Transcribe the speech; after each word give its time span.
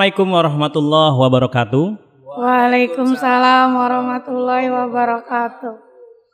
Assalamualaikum 0.00 0.32
warahmatullahi 0.32 1.12
wabarakatuh. 1.12 1.86
Waalaikumsalam 2.24 3.68
warahmatullahi 3.76 4.72
wabarakatuh. 4.72 5.76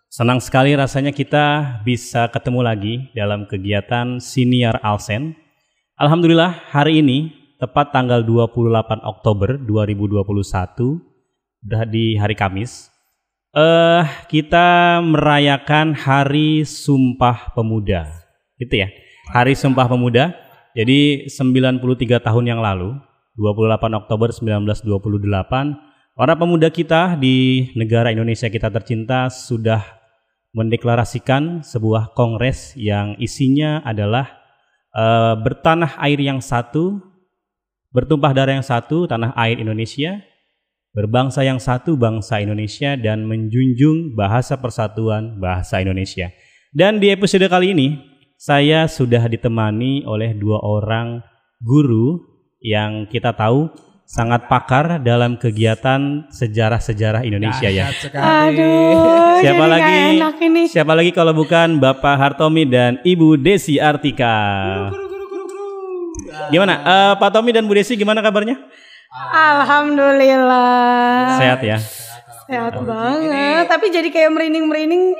Senang 0.07 0.39
sekali 0.39 0.79
rasanya 0.79 1.11
kita 1.11 1.83
bisa 1.83 2.31
ketemu 2.31 2.63
lagi 2.63 3.11
dalam 3.11 3.43
kegiatan 3.51 4.23
Siniar 4.23 4.79
Alsen. 4.87 5.35
Alhamdulillah 5.99 6.55
hari 6.71 7.03
ini 7.03 7.35
tepat 7.59 7.91
tanggal 7.91 8.23
28 8.23 9.03
Oktober 9.03 9.59
2021 9.59 11.67
udah 11.67 11.83
di 11.91 12.15
hari 12.15 12.39
Kamis. 12.39 12.87
Eh 13.51 14.07
kita 14.31 15.03
merayakan 15.03 15.91
Hari 15.91 16.63
Sumpah 16.63 17.51
Pemuda. 17.51 18.15
Gitu 18.63 18.87
ya. 18.87 18.95
Hari 19.35 19.59
Sumpah 19.59 19.91
Pemuda. 19.91 20.39
Jadi 20.71 21.27
93 21.27 22.23
tahun 22.23 22.47
yang 22.47 22.63
lalu 22.63 22.95
28 23.37 24.01
Oktober 24.01 24.29
1928, 24.33 26.17
para 26.17 26.35
pemuda 26.35 26.73
kita 26.73 27.21
di 27.21 27.69
negara 27.77 28.09
Indonesia 28.09 28.49
kita 28.49 28.73
tercinta 28.73 29.29
sudah 29.29 29.85
mendeklarasikan 30.57 31.61
sebuah 31.61 32.17
kongres 32.17 32.73
yang 32.81 33.13
isinya 33.21 33.85
adalah 33.85 34.41
uh, 34.97 35.37
bertanah 35.37 36.01
air 36.01 36.17
yang 36.17 36.41
satu, 36.41 36.97
bertumpah 37.93 38.33
darah 38.33 38.57
yang 38.57 38.65
satu, 38.65 39.05
tanah 39.05 39.37
air 39.37 39.61
Indonesia, 39.61 40.17
berbangsa 40.97 41.45
yang 41.45 41.61
satu, 41.61 42.01
bangsa 42.01 42.41
Indonesia, 42.41 42.97
dan 42.97 43.29
menjunjung 43.29 44.17
bahasa 44.17 44.57
persatuan 44.57 45.37
bahasa 45.37 45.85
Indonesia. 45.85 46.33
Dan 46.73 47.05
di 47.05 47.13
episode 47.13 47.45
kali 47.53 47.77
ini, 47.77 48.01
saya 48.41 48.89
sudah 48.89 49.29
ditemani 49.29 50.09
oleh 50.09 50.33
dua 50.33 50.65
orang 50.65 51.21
guru 51.61 52.36
yang 52.67 53.07
kita 53.07 53.31
tahu 53.31 53.71
sangat 54.03 54.51
pakar 54.51 54.99
dalam 54.99 55.39
kegiatan 55.39 56.27
sejarah-sejarah 56.35 57.23
Indonesia 57.23 57.71
ya. 57.71 57.95
Aduh, 58.11 59.39
siapa 59.39 59.65
jadi 59.67 59.71
lagi? 59.71 59.95
enak 60.19 60.37
ini. 60.43 60.63
Siapa 60.67 60.93
lagi 60.99 61.15
kalau 61.15 61.31
bukan 61.31 61.79
Bapak 61.79 62.19
Hartomi 62.19 62.67
dan 62.67 62.99
Ibu 63.07 63.39
Desi 63.39 63.79
Artika. 63.79 64.35
Gimana? 66.51 66.75
Eh, 66.83 67.13
Pak 67.23 67.31
Tomi 67.31 67.55
dan 67.55 67.71
Bu 67.71 67.79
Desi 67.79 67.95
gimana 67.95 68.19
kabarnya? 68.19 68.59
Alhamdulillah. 69.31 71.39
Sehat 71.39 71.63
ya. 71.63 71.79
Sehat 72.51 72.75
banget. 72.83 73.71
Tapi 73.71 73.95
jadi 73.95 74.11
kayak 74.11 74.35
merinding-merinding 74.35 75.15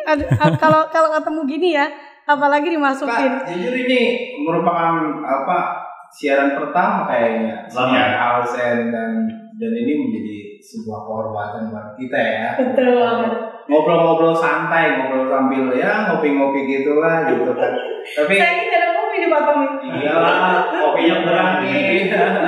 kalau 0.59 0.91
kalau 0.91 1.15
ketemu 1.15 1.41
gini 1.47 1.69
ya, 1.79 1.87
apalagi 2.27 2.75
dimasukin. 2.75 3.31
Pak, 3.43 3.55
jujur 3.55 3.75
ini 3.75 4.35
merupakan 4.43 4.95
apa 5.23 5.86
siaran 6.17 6.57
pertama 6.57 7.05
kayaknya 7.13 7.69
siaran 7.69 8.17
Alsen 8.17 8.77
dan 8.89 9.11
dan 9.57 9.73
ini 9.73 9.93
menjadi 10.01 10.37
sebuah 10.65 11.01
kehormatan 11.05 11.63
buat 11.73 11.89
kita 11.97 12.19
ya. 12.19 12.49
Betul 12.61 12.91
banget. 12.97 13.33
Ngobrol-ngobrol 13.67 14.37
santai, 14.37 14.95
ngobrol 14.95 15.27
sambil 15.27 15.75
ya 15.75 16.13
ngopi-ngopi 16.13 16.61
gitulah 16.71 17.27
gitu 17.29 17.51
kan. 17.53 17.73
Tapi 18.05 18.35
Saya 18.39 18.53
ini 18.63 18.73
ada 18.73 18.89
kopi 18.95 19.17
di 19.19 19.29
Tommy. 19.29 19.67
iyalah 20.01 20.37
kopinya 20.71 21.17
berani. 21.25 21.75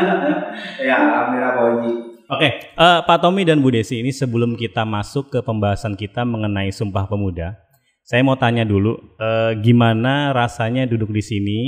ya 0.87 0.95
alhamdulillah 0.95 1.53
Pak 1.53 1.65
Oji. 1.75 1.93
Oke, 2.29 2.49
eh, 2.61 2.99
Pak 3.09 3.19
Tomi 3.25 3.43
dan 3.49 3.65
Bu 3.65 3.73
Desi 3.73 4.05
ini 4.05 4.13
sebelum 4.13 4.53
kita 4.53 4.85
masuk 4.85 5.33
ke 5.33 5.39
pembahasan 5.41 5.97
kita 5.97 6.29
mengenai 6.29 6.69
Sumpah 6.69 7.09
Pemuda, 7.09 7.57
saya 8.05 8.21
mau 8.21 8.37
tanya 8.37 8.69
dulu, 8.69 9.01
eh, 9.17 9.57
gimana 9.65 10.37
rasanya 10.37 10.85
duduk 10.85 11.09
di 11.09 11.25
sini 11.25 11.61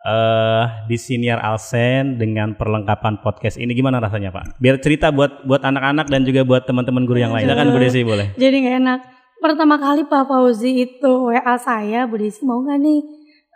eh 0.00 0.64
di 0.88 0.96
Siniar 0.96 1.44
Alsen 1.44 2.16
dengan 2.16 2.56
perlengkapan 2.56 3.20
podcast 3.20 3.60
ini 3.60 3.76
gimana 3.76 4.00
rasanya 4.00 4.32
Pak? 4.32 4.56
Biar 4.56 4.80
cerita 4.80 5.12
buat 5.12 5.44
buat 5.44 5.60
anak-anak 5.60 6.08
dan 6.08 6.24
juga 6.24 6.40
buat 6.48 6.64
teman-teman 6.64 7.04
guru 7.04 7.20
yang 7.20 7.36
lain. 7.36 7.44
Silakan 7.44 7.68
Bu 7.76 7.78
Desi 7.78 8.00
boleh. 8.00 8.32
Jadi 8.40 8.56
nggak 8.64 8.76
enak. 8.80 9.00
Pertama 9.40 9.76
kali 9.76 10.08
Pak 10.08 10.24
Fauzi 10.28 10.88
itu 10.88 11.12
WA 11.28 11.56
saya, 11.60 12.08
Bu 12.08 12.16
Desi 12.16 12.44
mau 12.48 12.64
nggak 12.64 12.78
nih 12.80 13.00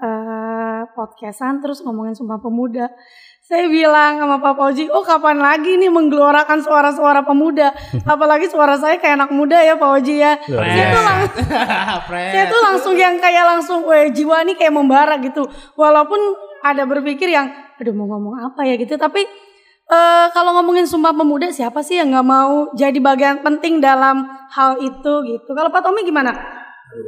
eh 0.05 0.83
podcastan 0.93 1.65
terus 1.65 1.81
ngomongin 1.81 2.13
Sumpah 2.13 2.37
Pemuda. 2.37 2.93
Saya 3.45 3.69
bilang 3.69 4.17
sama 4.17 4.41
Pak 4.41 4.57
Fauzi, 4.57 4.89
oh 4.89 5.05
kapan 5.05 5.37
lagi 5.37 5.77
nih 5.77 5.93
menggelorakan 5.93 6.65
suara-suara 6.65 7.29
pemuda. 7.29 7.77
Apalagi 8.09 8.49
suara 8.49 8.73
saya 8.81 8.97
kayak 8.97 9.21
anak 9.21 9.31
muda 9.37 9.61
ya 9.61 9.77
Pak 9.77 9.85
Fauzi 9.85 10.17
ya. 10.17 10.33
Saya 10.65 10.85
tuh 10.89 11.03
lang- 11.05 11.29
saya 12.33 12.45
tuh 12.49 12.61
langsung 12.65 12.95
yang 12.97 13.21
kayak 13.21 13.45
langsung, 13.45 13.85
weh 13.85 14.09
jiwa 14.09 14.49
nih 14.49 14.57
kayak 14.57 14.73
membara 14.73 15.21
gitu. 15.21 15.45
Walaupun 15.77 16.17
ada 16.65 16.89
berpikir 16.89 17.29
yang, 17.29 17.53
aduh 17.77 17.93
mau 17.93 18.09
ngomong 18.09 18.49
apa 18.49 18.65
ya 18.65 18.81
gitu. 18.81 18.97
Tapi 18.97 19.21
eh 19.85 20.27
kalau 20.33 20.57
ngomongin 20.57 20.89
Sumpah 20.89 21.13
Pemuda 21.13 21.53
siapa 21.53 21.85
sih 21.85 22.01
yang 22.01 22.17
nggak 22.17 22.25
mau 22.25 22.73
jadi 22.73 22.97
bagian 22.97 23.45
penting 23.45 23.77
dalam 23.77 24.25
hal 24.57 24.81
itu 24.81 25.13
gitu. 25.29 25.53
Kalau 25.53 25.69
Pak 25.69 25.85
Tommy 25.85 26.01
gimana? 26.01 26.33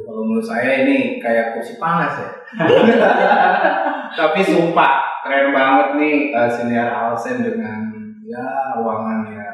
Kalau 0.04 0.20
menurut 0.20 0.44
saya 0.44 0.84
ini 0.84 1.16
kayak 1.16 1.56
kursi 1.56 1.80
panas 1.80 2.12
ya. 2.12 2.28
Tapi 4.20 4.44
sumpah 4.44 5.15
keren 5.28 5.50
banget 5.52 5.88
nih 6.00 6.16
uh, 6.32 6.50
senior 6.50 6.88
Alsen 6.90 7.42
dengan 7.42 7.92
ya 8.26 8.74
ruangan 8.78 9.26
ya. 9.30 9.48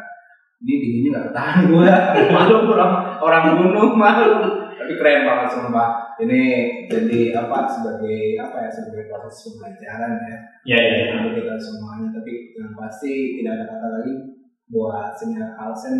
Ini 0.62 0.74
dinginnya 0.78 1.08
nggak 1.10 1.26
ketahan 1.34 1.58
gue. 1.68 1.90
malu 2.36 2.56
orang 2.70 2.92
orang 3.18 3.44
gunung 3.58 3.92
malu. 3.98 4.32
Tapi 4.72 4.92
keren 4.98 5.26
banget 5.26 5.48
sumpah. 5.52 6.14
Ini 6.22 6.40
jadi 6.86 7.20
apa 7.34 7.66
sebagai 7.66 8.38
apa 8.38 8.56
ya 8.62 8.70
sebagai 8.70 9.10
proses 9.10 9.50
pembelajaran 9.50 10.12
ya 10.22 10.38
Ya 10.62 10.78
ya. 10.78 11.18
untuk 11.18 11.42
kita 11.42 11.54
semuanya. 11.58 12.14
Tapi 12.14 12.32
yang 12.54 12.72
pasti 12.78 13.42
tidak 13.42 13.52
ada 13.58 13.64
kata 13.74 13.88
lagi 13.98 14.14
buat 14.70 15.10
senior 15.18 15.50
Alsen 15.58 15.96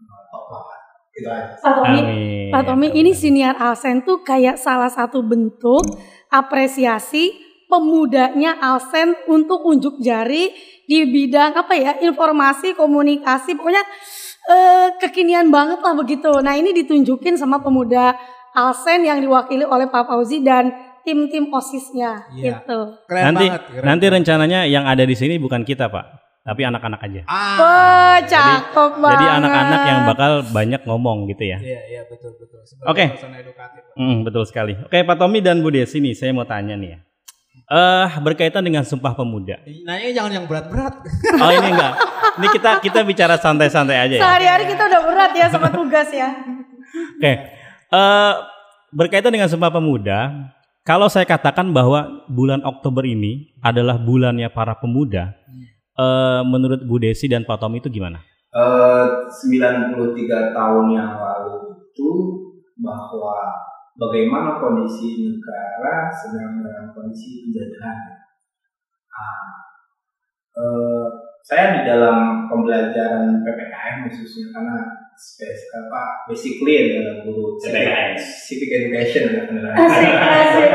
uh, 0.00 0.22
top 0.32 0.44
banget. 0.48 0.80
Itu 1.18 1.28
aja. 1.28 1.52
Pak 1.58 1.72
Tommy. 1.82 2.00
Pak 2.48 2.62
Tommy 2.64 2.88
ini 2.94 3.10
siniar 3.12 3.58
Alsen 3.58 4.06
tuh 4.06 4.22
kayak 4.22 4.56
salah 4.56 4.88
satu 4.88 5.20
bentuk 5.20 5.84
apresiasi 6.30 7.47
pemudanya 7.68 8.56
Alsen 8.58 9.14
untuk 9.28 9.62
unjuk 9.62 10.00
jari 10.00 10.50
di 10.82 11.04
bidang 11.04 11.52
apa 11.54 11.76
ya 11.76 11.92
informasi 12.00 12.72
komunikasi 12.72 13.54
pokoknya 13.54 13.84
eh, 14.48 14.88
kekinian 14.98 15.52
banget 15.52 15.78
lah 15.78 15.92
begitu. 15.92 16.32
Nah 16.40 16.56
ini 16.56 16.72
ditunjukin 16.74 17.36
sama 17.36 17.60
pemuda 17.60 18.16
Alsen 18.52 19.04
yang 19.04 19.20
diwakili 19.20 19.62
oleh 19.62 19.86
Pak 19.86 20.08
Fauzi 20.08 20.40
dan 20.40 20.72
tim-tim 21.04 21.48
osisnya 21.48 22.24
Iya. 22.32 22.64
gitu. 22.64 22.78
Keren 23.04 23.22
nanti 23.30 23.46
banget. 23.46 23.62
keren 23.70 23.84
nanti 23.84 24.04
banget. 24.04 24.16
rencananya 24.18 24.60
yang 24.64 24.84
ada 24.84 25.04
di 25.04 25.12
sini 25.12 25.36
bukan 25.36 25.62
kita 25.62 25.88
Pak, 25.88 26.04
tapi 26.42 26.64
anak-anak 26.64 27.00
aja. 27.00 27.20
Ah, 27.24 27.56
Wah 27.56 28.16
cakep 28.20 28.92
banget. 28.98 29.14
Jadi 29.14 29.26
anak-anak 29.40 29.80
yang 29.84 30.00
bakal 30.04 30.32
banyak 30.48 30.80
ngomong 30.84 31.28
gitu 31.28 31.44
ya. 31.44 31.58
Iya, 31.60 31.80
iya 31.86 32.02
betul 32.04 32.32
betul. 32.36 32.60
Oke. 32.84 33.04
Pak. 33.08 33.68
Hmm, 33.96 34.20
betul 34.20 34.44
sekali. 34.44 34.76
Oke, 34.78 35.00
Pak 35.00 35.16
Tommy 35.16 35.40
dan 35.40 35.60
Bu 35.60 35.68
Desi 35.68 35.96
nih, 35.98 36.12
saya 36.12 36.32
mau 36.32 36.44
tanya 36.44 36.74
nih 36.74 36.90
ya. 36.92 36.98
Eh, 37.68 38.08
berkaitan 38.24 38.64
dengan 38.64 38.80
Sumpah 38.80 39.12
Pemuda. 39.12 39.60
Nanya 39.84 40.08
jangan 40.16 40.32
yang 40.32 40.46
berat-berat. 40.48 41.04
Oh 41.44 41.52
ini 41.52 41.68
enggak. 41.68 41.94
Ini 42.40 42.46
kita 42.48 42.70
kita 42.80 42.98
bicara 43.04 43.36
santai-santai 43.36 44.08
aja 44.08 44.14
ya. 44.16 44.22
Sehari-hari 44.24 44.64
kita 44.72 44.88
udah 44.88 45.00
berat 45.04 45.32
ya 45.36 45.46
sama 45.52 45.68
tugas 45.68 46.08
ya. 46.08 46.32
Oke. 47.20 47.32
Eh, 47.92 48.32
berkaitan 48.88 49.28
dengan 49.28 49.52
Sumpah 49.52 49.68
Pemuda, 49.68 50.48
kalau 50.80 51.12
saya 51.12 51.28
katakan 51.28 51.68
bahwa 51.68 52.24
bulan 52.32 52.64
Oktober 52.64 53.04
ini 53.04 53.52
adalah 53.60 54.00
bulannya 54.00 54.48
para 54.48 54.72
pemuda, 54.72 55.36
eh, 55.92 56.40
menurut 56.48 56.80
Bu 56.88 56.96
Desi 56.96 57.28
dan 57.28 57.44
Pak 57.44 57.60
Tommy 57.60 57.84
itu 57.84 57.92
gimana? 57.92 58.24
Eh, 58.48 59.04
93 59.28 60.56
tahun 60.56 60.86
yang 60.96 61.20
lalu 61.20 61.84
itu 61.92 62.08
bahwa 62.80 63.36
bagaimana 63.98 64.56
kondisi 64.56 65.26
negara 65.26 66.06
sedang 66.08 66.62
dalam 66.62 66.86
kondisi 66.94 67.42
penjajahan. 67.44 67.98
Nah, 69.10 69.42
eh, 70.54 71.06
saya 71.42 71.64
di 71.74 71.82
dalam 71.82 72.46
pembelajaran 72.46 73.42
PPKM 73.42 74.06
khususnya 74.06 74.54
karena 74.54 74.76
space 75.18 75.66
apa 75.74 76.30
basically 76.30 76.94
adalah 76.94 77.26
guru 77.26 77.58
PPKM. 77.58 78.14
civic 78.14 78.70
education 78.70 79.24
ya 79.34 79.42
beneran. 79.44 79.74
Asik, 79.74 80.14
asik. 80.14 80.70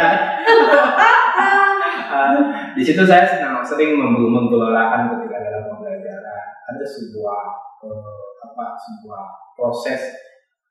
Eh, 2.13 2.39
di 2.73 2.83
situ 2.85 3.01
saya 3.01 3.25
senang 3.25 3.65
sering 3.65 3.97
meng- 3.97 4.29
menggelorakan 4.29 5.09
ketika 5.09 5.37
dalam 5.41 5.65
pembelajaran 5.67 6.45
ada 6.63 6.85
sebuah 6.85 7.41
eh, 7.81 8.21
apa 8.43 8.65
sebuah 8.77 9.23
proses 9.55 10.01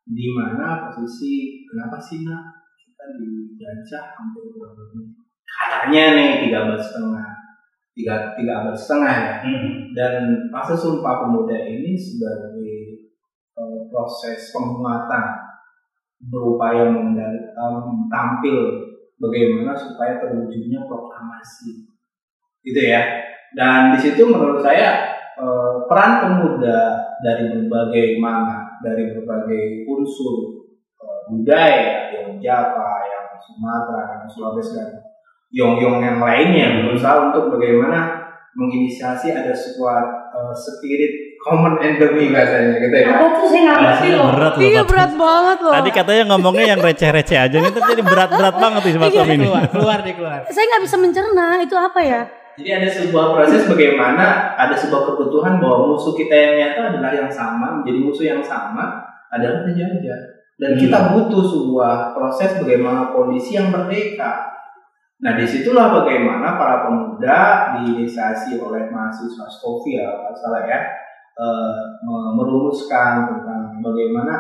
di 0.07 0.27
mana 0.35 0.91
posisi 0.91 1.63
kenapa 1.67 2.03
sih 2.03 2.27
nak? 2.27 2.63
Kita 2.75 3.05
dijajah 3.19 4.05
hampir 4.19 4.47
lebih 4.51 5.23
katanya 5.53 6.05
nih 6.17 6.31
tiga 6.47 6.57
abad 6.67 6.81
setengah. 6.81 7.29
Tiga 7.93 8.15
tiga 8.39 8.53
abad 8.65 8.77
setengah 8.77 9.15
ya. 9.15 9.35
Dan 9.93 10.15
masa 10.49 10.75
sumpah 10.75 11.27
pemuda 11.27 11.59
ini 11.69 11.93
sebagai 11.99 12.73
eh, 13.53 13.79
proses 13.93 14.49
penguatan 14.51 15.25
berupaya 16.23 16.87
mengendali- 16.89 17.51
em, 17.51 18.07
tampil 18.07 18.57
bagaimana 19.19 19.75
supaya 19.77 20.23
terwujudnya 20.23 20.87
proklamasi. 20.87 21.85
Gitu 22.63 22.81
ya. 22.81 23.03
Dan 23.53 23.93
di 23.93 23.99
situ 24.01 24.25
menurut 24.25 24.65
saya 24.65 25.13
eh, 25.37 25.73
peran 25.91 26.13
pemuda 26.25 26.97
dari 27.21 27.53
berbagai 27.53 28.17
mana, 28.23 28.72
dari 28.83 29.15
berbagai 29.15 29.87
unsur 29.89 30.67
eh, 30.99 31.21
budaya, 31.31 32.13
yang 32.13 32.37
Java, 32.43 32.91
yang 33.07 33.27
Sumatera, 33.39 34.03
yang 34.19 34.25
Sulawesi 34.29 34.75
dan 34.77 34.91
yong-yong 35.53 36.03
yang 36.03 36.19
lainnya 36.19 36.85
berusaha 36.85 37.31
untuk 37.31 37.57
bagaimana 37.57 38.21
menginisiasi 38.53 39.33
ada 39.33 39.55
sebuah 39.55 39.99
eh, 40.35 40.55
spirit 40.55 41.13
common 41.43 41.75
enemy 41.83 42.31
bahasanya 42.31 42.79
gitu 42.79 42.97
ya. 43.03 43.19
Apa 43.19 43.27
tuh 43.35 43.47
saya 43.51 43.63
nggak 43.67 43.79
ngerti 43.83 44.09
loh. 44.15 44.27
Berat 44.31 44.53
loh, 44.55 44.63
Iya 44.63 44.83
berat 44.87 45.13
banget 45.19 45.59
loh. 45.63 45.73
Tadi 45.75 45.91
katanya 45.91 46.23
ngomongnya 46.35 46.67
yang 46.77 46.81
receh-receh 46.83 47.39
aja 47.39 47.57
nih, 47.59 47.71
tapi 47.75 47.87
jadi 47.99 48.03
berat-berat 48.05 48.55
banget 48.61 48.81
nih 48.87 48.93
Mas 49.01 49.11
Tom 49.11 49.27
ini. 49.27 49.47
Keluar, 49.47 49.67
keluar 49.73 49.99
keluar. 50.05 50.39
Saya 50.53 50.65
nggak 50.71 50.83
bisa 50.87 50.97
mencerna 51.01 51.47
itu 51.65 51.75
apa 51.75 52.01
ya? 52.05 52.23
Jadi 52.53 52.69
ada 52.69 52.89
sebuah 52.89 53.33
proses 53.33 53.65
bagaimana 53.65 54.57
ada 54.61 54.77
sebuah 54.77 55.09
kebutuhan 55.09 55.57
bahwa 55.57 55.97
musuh 55.97 56.13
kita 56.13 56.35
yang 56.37 56.55
nyata 56.61 56.81
adalah 56.93 57.13
yang 57.17 57.31
sama, 57.33 57.81
menjadi 57.81 57.99
musuh 58.05 58.27
yang 58.29 58.43
sama 58.45 59.01
adalah 59.33 59.65
penjajah. 59.65 60.21
Dan 60.61 60.77
kita 60.77 61.17
butuh 61.17 61.43
sebuah 61.43 62.13
proses 62.13 62.61
bagaimana 62.61 63.11
kondisi 63.11 63.57
yang 63.57 63.73
merdeka. 63.73 64.53
Nah 65.25 65.33
di 65.35 65.49
situlah 65.49 65.91
bagaimana 66.03 66.61
para 66.61 66.87
pemuda 66.87 67.39
diinisiasi 67.79 68.61
oleh 68.61 68.93
mahasiswa 68.93 69.49
Skofia, 69.49 70.07
kalau 70.07 70.37
salah 70.37 70.63
ya, 70.69 70.81
me- 72.05 72.33
merumuskan 72.37 73.33
tentang 73.33 73.81
bagaimana 73.81 74.35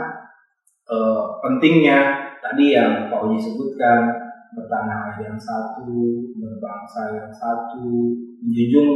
eh, 0.87 1.23
pentingnya 1.41 2.29
tadi 2.43 2.76
yang 2.76 3.09
Pak 3.09 3.25
Uji 3.25 3.38
sebutkan 3.41 4.21
bertanah 4.52 5.12
air 5.12 5.32
yang 5.32 5.38
satu, 5.40 6.28
berbangsa 6.37 7.16
yang 7.16 7.31
satu, 7.32 8.16
menjunjung 8.44 8.90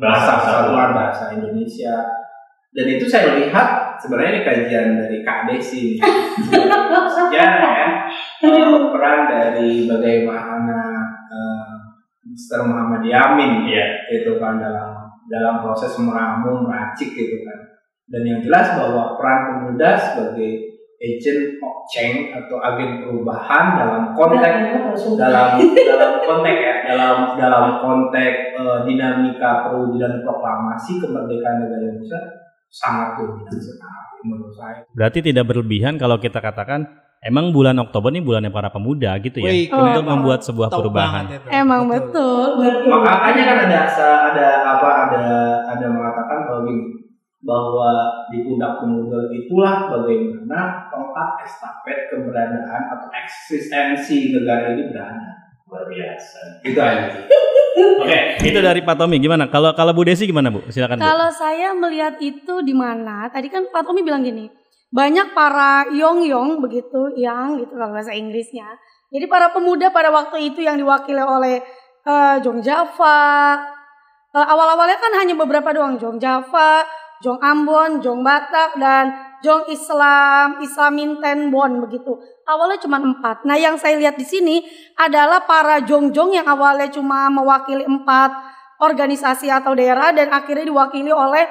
bahasa 0.00 0.40
persatuan 0.40 0.90
bahasa 0.96 1.24
Indonesia. 1.36 2.00
Dan 2.72 2.86
itu 2.88 3.04
saya 3.04 3.36
lihat 3.36 4.00
sebenarnya 4.00 4.30
ini 4.32 4.42
kajian 4.48 4.88
dari 4.96 5.20
Kak 5.20 5.44
Desi 5.44 6.00
sejarah 7.12 7.72
ya 7.84 7.88
Eh, 8.42 8.74
peran 8.90 9.30
dari 9.30 9.86
bagaimana 9.86 10.82
Mr. 12.26 12.64
Muhammad 12.64 13.04
Yamin 13.04 13.68
ya 13.68 13.86
itu 14.08 14.40
kan 14.40 14.58
dalam 14.58 15.06
dalam 15.28 15.62
proses 15.62 15.94
meramu 16.00 16.64
meracik 16.66 17.14
gitu 17.14 17.44
kan 17.46 17.60
dan 18.08 18.22
yang 18.26 18.40
jelas 18.42 18.74
bahwa 18.74 19.14
peran 19.20 19.40
pemuda 19.52 19.94
sebagai 19.94 20.71
agent 21.02 21.58
of 21.58 21.82
change 21.90 22.30
atau 22.30 22.62
agen 22.62 23.02
perubahan 23.02 23.64
dalam 23.74 24.02
konteks 24.14 24.58
dalam 25.18 25.58
dalam 25.58 26.12
konteks 26.22 26.58
ya 26.62 26.74
dalam 26.86 27.16
dalam 27.34 27.64
konteks 27.82 28.38
eh, 28.54 28.78
dinamika 28.86 29.66
perwujudan 29.66 30.22
proklamasi 30.22 31.02
kemerdekaan 31.02 31.66
negara 31.66 31.90
Indonesia 31.90 32.20
sangat 32.70 33.18
dominan 33.18 33.58
sekali 33.58 34.20
menurut 34.24 34.54
saya. 34.54 34.86
Berarti 34.94 35.18
tidak 35.20 35.44
berlebihan 35.50 35.98
kalau 35.98 36.16
kita 36.22 36.38
katakan 36.38 36.86
emang 37.20 37.50
bulan 37.50 37.74
Oktober 37.82 38.14
ini 38.14 38.22
bulannya 38.22 38.54
para 38.54 38.70
pemuda 38.70 39.18
gitu 39.18 39.42
ya. 39.42 39.50
Wih, 39.50 39.66
untuk 39.68 40.06
keren 40.06 40.10
membuat 40.22 40.40
sebuah 40.46 40.70
Top 40.70 40.86
perubahan. 40.86 41.26
banget 41.26 41.42
itu. 41.42 41.48
Emang 41.50 41.82
betul, 41.90 42.62
betul. 42.62 42.94
Makanya 43.02 43.42
kan 43.42 43.58
ada 43.66 43.80
ada 44.30 44.48
apa 44.78 44.88
ada 45.10 45.24
ada 45.66 45.86
mengatakan 45.90 46.38
bahwa 46.46 46.60
gini 46.70 47.01
bahwa 47.42 48.22
di 48.30 48.46
pundak 48.46 48.78
pemuda 48.78 49.26
itulah 49.34 49.90
bagaimana 49.90 50.86
tempat 50.88 51.28
estafet 51.42 52.06
keberadaan 52.14 52.82
atau 52.94 53.10
eksistensi 53.10 54.30
negara 54.30 54.78
ini 54.78 54.94
berada. 54.94 55.30
Luar 55.66 55.84
biasa. 55.90 56.62
Itu 56.62 56.78
aja. 56.78 57.26
Oke, 57.72 58.18
itu 58.46 58.58
dari 58.62 58.84
Pak 58.84 58.94
Tommy 58.94 59.18
gimana? 59.18 59.50
Kalau 59.50 59.74
kalau 59.74 59.90
Bu 59.96 60.06
Desi 60.06 60.28
gimana 60.28 60.54
Bu? 60.54 60.62
Silakan 60.70 61.00
Bu. 61.00 61.02
Kalau 61.02 61.28
saya 61.34 61.74
melihat 61.74 62.20
itu 62.22 62.62
di 62.62 62.76
mana? 62.76 63.26
Tadi 63.32 63.50
kan 63.50 63.66
Pak 63.72 63.82
Tommy 63.88 64.04
bilang 64.06 64.22
gini, 64.22 64.46
banyak 64.92 65.32
para 65.32 65.88
yong-yong 65.88 66.60
begitu, 66.60 67.16
yang 67.16 67.56
gitu 67.58 67.74
kalau 67.74 67.96
bahasa 67.96 68.12
Inggrisnya. 68.12 68.68
Jadi 69.08 69.24
para 69.26 69.50
pemuda 69.50 69.88
pada 69.88 70.12
waktu 70.12 70.52
itu 70.52 70.60
yang 70.62 70.76
diwakili 70.76 71.24
oleh 71.24 71.64
eh, 72.04 72.36
Jong 72.44 72.60
Java. 72.60 73.56
Eh, 74.32 74.46
awal-awalnya 74.46 75.00
kan 75.00 75.12
hanya 75.16 75.34
beberapa 75.36 75.72
doang, 75.72 75.96
Jong 75.96 76.20
Java, 76.20 76.84
Jong 77.22 77.38
Ambon, 77.38 78.02
Jong 78.02 78.26
Batak 78.26 78.76
dan 78.76 79.38
Jong 79.46 79.70
Islam, 79.70 80.58
Islaminten 80.62 81.54
Bon 81.54 81.70
begitu. 81.86 82.18
Awalnya 82.46 82.82
cuma 82.82 82.98
empat. 82.98 83.46
Nah 83.46 83.54
yang 83.54 83.78
saya 83.78 83.94
lihat 83.94 84.18
di 84.18 84.26
sini 84.26 84.62
adalah 84.98 85.46
para 85.46 85.78
Jong-Jong 85.82 86.34
yang 86.34 86.46
awalnya 86.50 86.90
cuma 86.90 87.30
mewakili 87.30 87.86
empat 87.86 88.34
organisasi 88.82 89.46
atau 89.46 89.78
daerah 89.78 90.10
dan 90.10 90.34
akhirnya 90.34 90.66
diwakili 90.66 91.14
oleh 91.14 91.46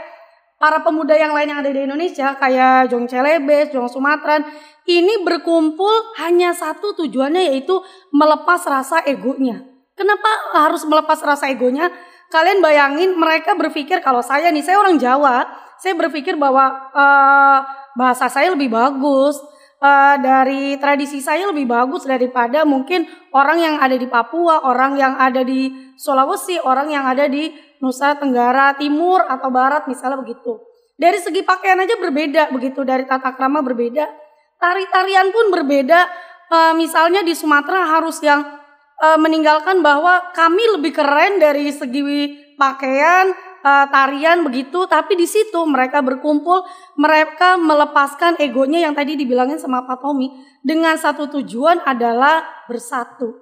para 0.60 0.84
pemuda 0.84 1.16
yang 1.18 1.34
lain 1.34 1.50
yang 1.50 1.60
ada 1.64 1.72
di 1.72 1.82
Indonesia 1.88 2.36
kayak 2.36 2.92
Jong 2.92 3.08
Celebes, 3.08 3.72
Jong 3.72 3.88
Sumatran 3.88 4.46
ini 4.86 5.24
berkumpul 5.24 6.20
hanya 6.22 6.52
satu 6.54 6.94
tujuannya 6.94 7.50
yaitu 7.50 7.80
melepas 8.14 8.62
rasa 8.68 9.02
egonya. 9.08 9.64
Kenapa 9.96 10.30
harus 10.54 10.84
melepas 10.86 11.18
rasa 11.24 11.50
egonya? 11.50 11.90
Kalian 12.31 12.63
bayangin 12.63 13.19
mereka 13.19 13.60
berpikir 13.60 14.00
kalau 14.00 14.24
saya 14.24 14.48
nih 14.56 14.63
saya 14.63 14.80
orang 14.80 14.95
Jawa, 14.95 15.44
saya 15.75 16.00
berpikir 16.00 16.39
bahwa 16.39 16.72
eh, 16.95 17.60
bahasa 18.00 18.31
saya 18.31 18.56
lebih 18.56 18.72
bagus, 18.72 19.36
eh, 19.83 20.16
dari 20.24 20.80
tradisi 20.80 21.19
saya 21.19 21.51
lebih 21.51 21.68
bagus 21.68 22.07
daripada 22.07 22.63
mungkin 22.63 23.04
orang 23.36 23.60
yang 23.60 23.75
ada 23.83 24.00
di 24.00 24.07
Papua, 24.07 24.63
orang 24.63 24.95
yang 24.95 25.19
ada 25.19 25.44
di 25.44 25.92
Sulawesi, 26.00 26.56
orang 26.63 26.88
yang 26.95 27.04
ada 27.04 27.28
di 27.28 27.51
Nusa 27.83 28.16
Tenggara 28.16 28.79
Timur 28.79 29.27
atau 29.27 29.51
Barat 29.51 29.91
misalnya 29.91 30.15
begitu. 30.15 30.56
Dari 30.96 31.20
segi 31.20 31.44
pakaian 31.44 31.84
aja 31.84 32.00
berbeda 32.00 32.53
begitu, 32.56 32.88
dari 32.88 33.03
tata 33.03 33.36
krama 33.36 33.60
berbeda, 33.60 34.08
tari-tarian 34.56 35.36
pun 35.36 35.51
berbeda. 35.51 36.00
Eh, 36.48 36.74
misalnya 36.79 37.27
di 37.27 37.36
Sumatera 37.36 37.91
harus 37.91 38.24
yang 38.24 38.61
eh, 39.01 39.17
meninggalkan 39.17 39.81
bahwa 39.81 40.31
kami 40.38 40.62
lebih 40.77 40.93
keren 40.93 41.41
dari 41.41 41.74
segi 41.74 42.38
pakaian, 42.55 43.34
eh, 43.65 43.86
tarian 43.89 44.46
begitu, 44.46 44.86
tapi 44.86 45.17
di 45.17 45.25
situ 45.25 45.65
mereka 45.65 46.05
berkumpul, 46.05 46.62
mereka 47.01 47.58
melepaskan 47.58 48.38
egonya 48.38 48.86
yang 48.86 48.93
tadi 48.93 49.17
dibilangin 49.17 49.58
sama 49.58 49.84
Pak 49.89 50.05
Tommy. 50.05 50.29
Dengan 50.62 50.93
satu 50.96 51.27
tujuan 51.41 51.81
adalah 51.84 52.46
bersatu. 52.70 53.34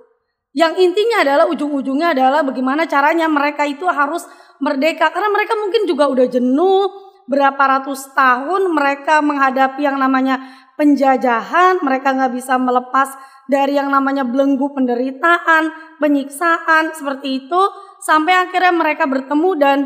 Yang 0.55 0.81
intinya 0.81 1.21
adalah 1.21 1.45
ujung-ujungnya 1.51 2.17
adalah 2.17 2.41
bagaimana 2.41 2.89
caranya 2.89 3.29
mereka 3.29 3.69
itu 3.69 3.85
harus 3.85 4.25
merdeka. 4.57 5.13
Karena 5.13 5.29
mereka 5.29 5.53
mungkin 5.53 5.85
juga 5.85 6.09
udah 6.09 6.25
jenuh 6.25 6.89
berapa 7.29 7.61
ratus 7.61 8.09
tahun 8.17 8.73
mereka 8.73 9.21
menghadapi 9.21 9.85
yang 9.85 10.01
namanya 10.01 10.41
penjajahan, 10.79 11.83
mereka 11.83 12.15
nggak 12.15 12.31
bisa 12.31 12.55
melepas 12.55 13.11
dari 13.51 13.75
yang 13.75 13.91
namanya 13.91 14.23
belenggu 14.23 14.71
penderitaan, 14.71 15.75
penyiksaan 15.99 16.95
seperti 16.95 17.43
itu 17.43 17.61
sampai 17.99 18.47
akhirnya 18.47 18.71
mereka 18.71 19.03
bertemu 19.03 19.49
dan 19.59 19.77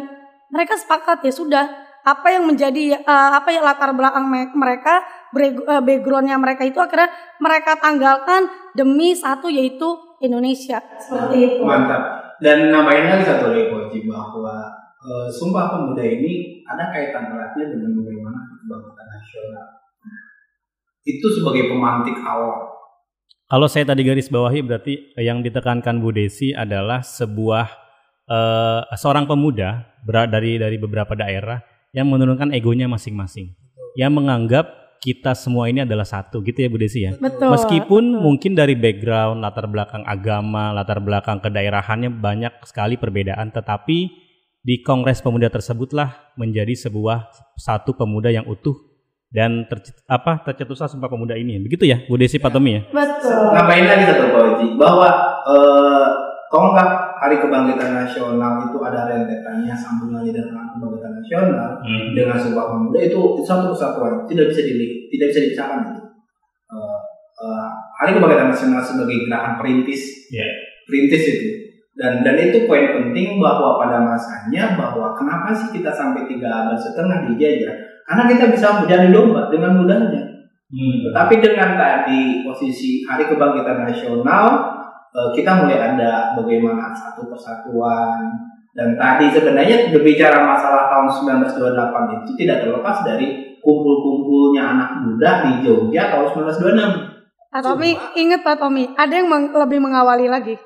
mereka 0.54 0.78
sepakat 0.78 1.26
ya 1.26 1.34
sudah 1.34 1.66
apa 2.04 2.28
yang 2.30 2.46
menjadi 2.46 3.02
eh, 3.02 3.32
apa 3.34 3.50
yang 3.50 3.66
latar 3.66 3.90
belakang 3.96 4.28
me- 4.30 4.54
mereka 4.54 5.02
eh, 5.40 5.82
backgroundnya 5.82 6.38
mereka 6.38 6.62
itu 6.62 6.78
akhirnya 6.78 7.10
mereka 7.42 7.80
tanggalkan 7.82 8.46
demi 8.78 9.18
satu 9.18 9.50
yaitu 9.50 9.98
Indonesia 10.22 10.78
seperti 11.02 11.58
itu. 11.58 11.62
Mantap. 11.66 12.38
Dan 12.38 12.70
nambahin 12.70 13.08
lagi 13.08 13.26
satu 13.26 13.50
lagi 13.50 13.72
Koji 13.72 14.00
bahwa 14.06 14.68
eh, 15.02 15.28
Sumpah 15.32 15.74
Pemuda 15.74 16.06
ini 16.06 16.62
ada 16.68 16.92
kaitan 16.94 17.34
eratnya 17.34 17.66
dengan 17.72 17.98
bagaimana 17.98 18.38
kebangkitan 18.62 19.08
nasional. 19.10 19.68
Itu 21.04 21.28
sebagai 21.36 21.68
pemantik 21.68 22.16
awal. 22.24 22.74
Kalau 23.48 23.68
saya 23.68 23.86
tadi 23.86 24.02
garis 24.08 24.32
bawahi 24.32 24.64
berarti 24.64 25.14
yang 25.20 25.44
ditekankan 25.44 26.00
Bu 26.00 26.16
Desi 26.16 26.56
adalah 26.56 27.04
sebuah 27.04 27.68
eh, 28.26 28.82
seorang 28.96 29.28
pemuda 29.28 29.84
dari 30.08 30.58
dari 30.58 30.78
beberapa 30.80 31.14
daerah 31.14 31.60
yang 31.94 32.10
menurunkan 32.10 32.56
egonya 32.56 32.90
masing-masing. 32.90 33.54
Yang 33.94 34.12
menganggap 34.16 34.66
kita 35.04 35.36
semua 35.36 35.68
ini 35.68 35.84
adalah 35.84 36.08
satu 36.08 36.40
gitu 36.42 36.64
ya 36.64 36.70
Bu 36.72 36.80
Desi 36.80 37.04
ya. 37.04 37.12
Betul. 37.20 37.52
Meskipun 37.52 38.24
mungkin 38.24 38.56
dari 38.56 38.80
background 38.80 39.44
latar 39.44 39.68
belakang 39.68 40.08
agama, 40.08 40.72
latar 40.72 41.04
belakang 41.04 41.44
kedaerahannya 41.44 42.10
banyak 42.10 42.64
sekali 42.64 42.96
perbedaan 42.96 43.52
tetapi 43.52 44.08
di 44.64 44.80
Kongres 44.80 45.20
Pemuda 45.20 45.52
tersebutlah 45.52 46.34
menjadi 46.40 46.72
sebuah 46.72 47.36
satu 47.60 48.00
pemuda 48.00 48.32
yang 48.32 48.48
utuh 48.48 48.93
dan 49.34 49.66
terc- 49.66 49.98
apa 50.06 50.46
tercetuslah 50.46 50.86
Sumpah 50.86 51.10
Pemuda 51.10 51.34
ini. 51.34 51.58
Begitu 51.58 51.84
ya 51.84 52.06
Bu 52.06 52.16
Desi 52.16 52.38
Pak 52.38 52.54
Tommy 52.54 52.78
ya? 52.78 52.82
Betul. 52.88 53.50
Nambahin 53.50 53.86
lagi 53.90 54.04
satu 54.06 54.26
Koji 54.30 54.68
bahwa 54.78 55.10
eh, 55.44 56.08
tonggak 56.48 56.90
Hari 57.18 57.42
Kebangkitan 57.42 57.98
Nasional 57.98 58.70
itu 58.70 58.78
ada 58.78 59.10
rentetannya 59.10 59.74
sambungannya 59.74 60.30
dengan 60.30 60.70
kebangkitan 60.70 61.12
nasional 61.18 61.82
dengan 62.14 62.38
Sumpah 62.38 62.66
Pemuda 62.70 63.00
itu, 63.02 63.18
itu 63.18 63.42
satu 63.42 63.74
kesatuan 63.74 64.30
tidak 64.30 64.54
bisa 64.54 64.62
di, 64.62 64.74
tidak 65.10 65.28
bisa 65.34 65.40
dipisahkan 65.42 65.78
itu. 65.84 66.02
Eh, 66.70 67.00
eh, 67.42 67.68
Hari 67.98 68.12
Kebangkitan 68.14 68.54
Nasional 68.54 68.86
sebagai 68.86 69.26
gerakan 69.26 69.58
perintis, 69.58 70.30
Iya. 70.30 70.46
perintis 70.86 71.24
itu 71.26 71.48
Dan 71.94 72.26
dan 72.26 72.34
itu 72.38 72.66
poin 72.66 72.90
penting 72.90 73.38
bahwa 73.38 73.78
pada 73.78 74.02
masanya 74.02 74.74
bahwa 74.74 75.14
kenapa 75.14 75.54
sih 75.54 75.70
kita 75.72 75.94
sampai 75.94 76.26
tiga 76.26 76.50
abad 76.50 76.74
setengah 76.74 77.30
dijajah? 77.30 77.93
Karena 78.04 78.24
kita 78.28 78.46
bisa 78.52 78.84
menjadi 78.84 79.08
domba 79.10 79.48
dengan 79.48 79.80
mudahnya. 79.80 80.24
Hmm. 80.74 80.96
Tetapi 81.10 81.34
dengan 81.40 81.78
tadi 81.78 82.44
posisi 82.44 83.06
Hari 83.06 83.30
Kebangkitan 83.30 83.86
Nasional, 83.86 84.46
eh, 85.14 85.30
kita 85.38 85.64
mulai 85.64 85.80
ada 85.80 86.34
bagaimana 86.34 86.92
satu 86.92 87.30
persatuan 87.30 88.34
dan 88.74 88.98
tadi 88.98 89.30
sebenarnya 89.30 89.94
berbicara 89.94 90.42
masalah 90.50 90.90
tahun 90.90 91.08
1928 91.46 92.26
itu 92.26 92.32
tidak 92.42 92.66
terlepas 92.66 93.06
dari 93.06 93.54
kumpul-kumpulnya 93.62 94.66
anak 94.66 94.90
muda 95.06 95.46
di 95.46 95.52
Jogja 95.62 96.10
tahun 96.10 96.28
1926. 96.34 97.14
Pak 97.54 97.62
Tommy, 97.62 97.94
ingat 98.18 98.42
Pak 98.42 98.58
Tommy, 98.58 98.90
ada 98.98 99.14
yang 99.14 99.30
meng- 99.30 99.54
lebih 99.54 99.78
mengawali 99.78 100.26
lagi. 100.26 100.58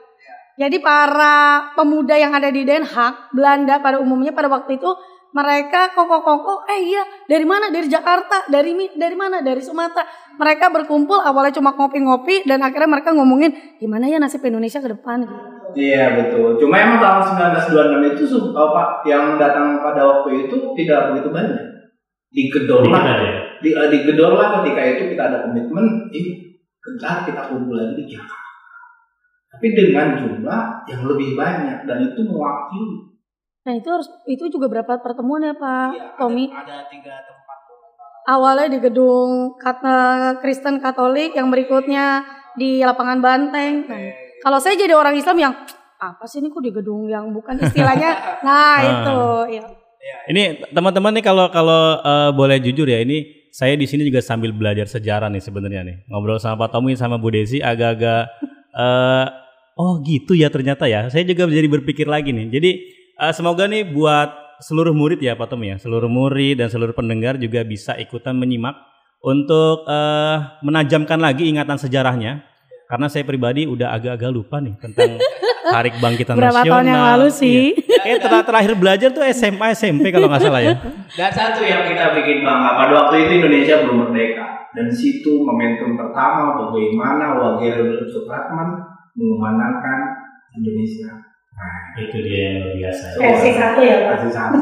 Jadi 0.56 0.80
para 0.80 1.68
pemuda 1.76 2.16
yang 2.16 2.32
ada 2.32 2.48
di 2.48 2.64
Den 2.64 2.88
Haag, 2.88 3.36
Belanda 3.36 3.78
pada 3.84 4.00
umumnya 4.00 4.32
pada 4.32 4.48
waktu 4.48 4.80
itu 4.80 4.90
mereka 5.38 5.94
koko-koko, 5.94 6.66
eh 6.66 6.82
iya 6.82 7.06
dari 7.30 7.46
mana? 7.46 7.70
Dari 7.70 7.86
Jakarta, 7.86 8.50
dari 8.50 8.74
dari 8.98 9.14
mana? 9.14 9.46
Dari 9.46 9.62
Sumatera. 9.62 10.02
Mereka 10.38 10.74
berkumpul 10.74 11.22
awalnya 11.22 11.54
cuma 11.54 11.78
ngopi-ngopi 11.78 12.46
dan 12.50 12.66
akhirnya 12.66 12.90
mereka 12.90 13.14
ngomongin 13.14 13.78
gimana 13.78 14.10
ya 14.10 14.18
nasib 14.18 14.42
Indonesia 14.42 14.82
ke 14.82 14.90
depan. 14.90 15.22
gitu. 15.26 15.38
Iya 15.78 16.18
betul. 16.18 16.58
Cuma 16.58 16.82
emang 16.82 16.98
tahun 16.98 17.22
1926 17.70 18.18
itu 18.18 18.24
su- 18.26 18.54
apa 18.58 19.06
yang 19.06 19.38
datang 19.38 19.78
pada 19.86 20.02
waktu 20.02 20.50
itu 20.50 20.74
tidak 20.74 21.14
begitu 21.14 21.30
banyak. 21.30 21.62
Digedor 22.28 22.84
Dikit 22.84 22.92
lah, 22.92 23.04
aja. 23.18 23.30
di, 23.64 23.70
eh, 23.72 24.28
lah 24.36 24.50
ketika 24.60 24.82
itu 24.84 25.04
kita 25.16 25.24
ada 25.32 25.38
komitmen, 25.48 25.86
ini 26.12 26.60
kejar 26.82 27.24
kita 27.24 27.42
kumpul 27.50 27.78
lagi 27.78 27.94
di 28.04 28.06
Jakarta. 28.14 28.46
Tapi 29.48 29.68
dengan 29.74 30.08
jumlah 30.18 30.62
yang 30.92 31.02
lebih 31.08 31.34
banyak 31.40 31.88
dan 31.88 31.98
itu 32.04 32.20
mewakili. 32.26 33.17
Nah 33.68 33.76
itu 33.76 33.92
harus 33.92 34.08
itu 34.24 34.48
juga 34.48 34.72
berapa 34.72 35.04
pertemuan 35.04 35.44
ya 35.44 35.52
Pak 35.52 35.88
Iya, 35.92 36.16
Tommy? 36.16 36.48
Ada, 36.48 36.64
ada 36.64 36.88
tiga 36.88 37.20
tempat. 37.20 37.58
Awalnya 38.24 38.68
di 38.72 38.80
gedung 38.80 39.60
Kat- 39.60 40.40
Kristen 40.40 40.80
Katolik, 40.80 41.36
yang 41.36 41.52
berikutnya 41.52 42.24
di 42.56 42.80
lapangan 42.80 43.20
Banteng. 43.20 43.84
Nah, 43.92 44.00
kalau 44.40 44.64
saya 44.64 44.80
jadi 44.80 44.96
orang 44.96 45.20
Islam 45.20 45.36
yang 45.36 45.54
apa 46.00 46.24
sih 46.32 46.40
ini 46.40 46.48
kok 46.48 46.64
di 46.64 46.72
gedung 46.72 47.12
yang 47.12 47.28
bukan 47.36 47.60
istilahnya? 47.60 48.16
Nah 48.48 48.76
itu, 48.80 49.20
ya. 49.60 49.64
Ini 50.32 50.72
teman-teman 50.72 51.20
nih 51.20 51.26
kalau 51.28 51.52
kalau 51.52 52.00
eh, 52.00 52.32
boleh 52.32 52.64
jujur 52.64 52.88
ya 52.88 53.04
ini 53.04 53.52
saya 53.52 53.76
di 53.76 53.84
sini 53.84 54.08
juga 54.08 54.24
sambil 54.24 54.56
belajar 54.56 54.88
sejarah 54.88 55.28
nih 55.28 55.44
sebenarnya 55.44 55.82
nih 55.84 55.96
ngobrol 56.08 56.40
sama 56.40 56.68
Pak 56.68 56.78
Tommy 56.78 56.96
sama 56.96 57.20
Bu 57.20 57.28
Desi 57.34 57.60
agak-agak 57.60 58.24
eh, 58.72 59.26
oh 59.76 60.00
gitu 60.06 60.38
ya 60.38 60.48
ternyata 60.48 60.88
ya 60.88 61.12
saya 61.12 61.28
juga 61.28 61.50
jadi 61.50 61.68
berpikir 61.68 62.08
lagi 62.08 62.32
nih 62.32 62.48
jadi 62.54 62.72
eh, 63.18 63.34
semoga 63.34 63.66
nih 63.66 63.84
buat 63.86 64.30
seluruh 64.58 64.94
murid 64.94 65.22
ya 65.22 65.38
Pak 65.38 65.54
Tommy 65.54 65.74
ya 65.74 65.78
seluruh 65.78 66.10
murid 66.10 66.58
dan 66.62 66.68
seluruh 66.70 66.94
pendengar 66.94 67.38
juga 67.38 67.62
bisa 67.62 67.94
ikutan 67.98 68.34
menyimak 68.34 68.74
untuk 69.22 69.86
eh, 69.86 70.38
menajamkan 70.62 71.18
lagi 71.22 71.50
ingatan 71.50 71.78
sejarahnya 71.78 72.42
karena 72.88 73.08
saya 73.12 73.28
pribadi 73.28 73.68
udah 73.68 73.94
agak-agak 73.94 74.32
lupa 74.32 74.58
nih 74.64 74.74
tentang 74.80 75.18
Hari 75.68 76.00
Kebangkitan 76.00 76.40
Berapa 76.40 76.64
Nasional. 76.64 76.72
tahun 76.80 76.86
yang 76.88 77.04
lalu 77.12 77.28
sih? 77.28 77.76
Iya. 77.76 78.00
Kayak 78.00 78.20
ter- 78.24 78.48
terakhir 78.48 78.74
belajar 78.80 79.10
tuh 79.12 79.24
SMA 79.36 79.68
SMP 79.76 80.16
kalau 80.16 80.32
nggak 80.32 80.48
salah 80.48 80.64
ya. 80.64 80.80
Dan 81.12 81.28
satu 81.28 81.60
yang 81.60 81.84
kita 81.84 82.16
bikin 82.16 82.40
bangga 82.48 82.72
pada 82.80 82.92
waktu 82.96 83.28
itu 83.28 83.44
Indonesia 83.44 83.84
belum 83.84 84.08
merdeka 84.08 84.72
dan 84.72 84.88
situ 84.88 85.44
momentum 85.44 86.00
pertama 86.00 86.56
bagaimana 86.56 87.36
Wagir 87.36 87.84
Supratman 88.08 88.80
mengumandangkan 89.12 90.00
Indonesia. 90.56 91.27
Nah, 91.58 91.98
Itu 91.98 92.22
dia 92.22 92.40
yang 92.54 92.56
luar 92.62 92.74
biasa. 92.78 93.06
Versi 93.18 93.50
satu 93.58 93.80
ya 93.82 93.98
Pak. 94.06 94.10
kasih 94.22 94.32
satu 94.34 94.58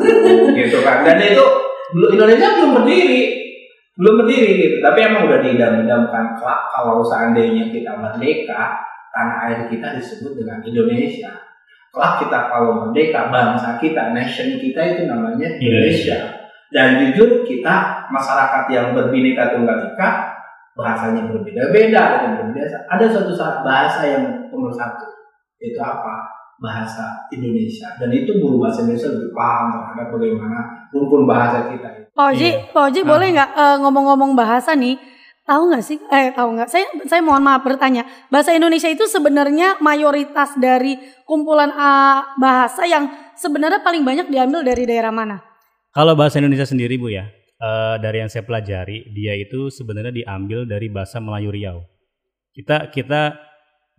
gitu 0.55 0.77
kan 0.79 1.03
dan 1.03 1.19
itu 1.19 1.45
belum 1.91 2.09
Indonesia 2.15 2.47
belum 2.55 2.71
berdiri. 2.81 3.21
Belum 3.95 4.15
berdiri 4.23 4.51
gitu. 4.59 4.75
Tapi 4.79 4.99
emang 5.03 5.27
udah 5.27 5.39
diidam-idamkan. 5.43 6.25
Kelak 6.39 6.61
kalau 6.71 7.03
seandainya 7.03 7.67
kita 7.71 7.95
merdeka 7.99 8.79
tanah 9.11 9.37
air 9.47 9.59
kita 9.67 9.95
disebut 9.99 10.39
dengan 10.39 10.63
Indonesia. 10.63 11.31
Kelak 11.91 12.23
kita 12.23 12.39
kalau 12.51 12.71
merdeka 12.87 13.27
bangsa 13.31 13.79
kita 13.79 14.15
nation 14.15 14.59
kita 14.59 14.81
itu 14.95 15.01
namanya 15.07 15.47
Indonesia. 15.59 16.47
Dan 16.71 16.99
jujur 16.99 17.43
kita 17.47 18.07
masyarakat 18.11 18.63
yang 18.71 18.91
berbineka 18.91 19.55
tunggal 19.55 19.79
ika 19.83 20.35
bahasanya 20.75 21.31
berbeda-beda 21.31 22.03
dan 22.19 22.31
berbeda 22.35 22.67
ada 22.91 23.05
suatu 23.07 23.31
saat 23.31 23.63
bahasa 23.63 24.03
yang 24.03 24.23
nomor 24.51 24.75
satu 24.75 25.07
itu 25.63 25.79
apa 25.79 26.34
bahasa 26.55 27.27
Indonesia 27.35 27.91
dan 27.99 28.09
itu 28.15 28.39
guru 28.39 28.63
bahasa 28.63 28.87
Indonesia 28.87 29.11
lebih 29.11 29.31
paham 29.35 29.65
terhadap 29.75 30.07
bagaimana 30.15 30.59
rumpun 30.95 31.27
bahasa 31.27 31.67
kita. 31.67 31.87
Pak 32.15 32.25
Oji, 32.31 32.49
Iya. 32.55 32.71
Pak 32.71 32.83
Oji 32.91 33.01
boleh 33.03 33.27
nggak 33.35 33.49
eh, 33.53 33.77
ngomong-ngomong 33.83 34.31
bahasa 34.39 34.71
nih? 34.71 34.95
Tahu 35.45 35.61
nggak 35.69 35.83
sih? 35.85 35.99
Eh 36.09 36.33
tahu 36.33 36.57
nggak? 36.57 36.69
Saya 36.71 36.89
saya 37.05 37.21
mohon 37.21 37.43
maaf 37.45 37.61
bertanya. 37.61 38.01
Bahasa 38.33 38.49
Indonesia 38.55 38.89
itu 38.89 39.05
sebenarnya 39.05 39.77
mayoritas 39.83 40.55
dari 40.57 40.95
kumpulan 41.27 41.69
eh, 41.69 42.19
bahasa 42.39 42.87
yang 42.87 43.11
sebenarnya 43.35 43.83
paling 43.83 44.01
banyak 44.07 44.31
diambil 44.31 44.63
dari 44.63 44.87
daerah 44.87 45.11
mana? 45.11 45.43
Kalau 45.91 46.15
bahasa 46.15 46.39
Indonesia 46.39 46.65
sendiri 46.65 46.95
Bu 46.95 47.11
ya, 47.11 47.27
eh, 47.59 47.95
dari 47.99 48.23
yang 48.23 48.31
saya 48.31 48.47
pelajari, 48.47 49.11
dia 49.11 49.35
itu 49.35 49.67
sebenarnya 49.67 50.15
diambil 50.15 50.63
dari 50.63 50.87
bahasa 50.87 51.19
Melayu 51.19 51.51
Riau. 51.51 51.79
Kita 52.55 52.87
kita 52.89 53.35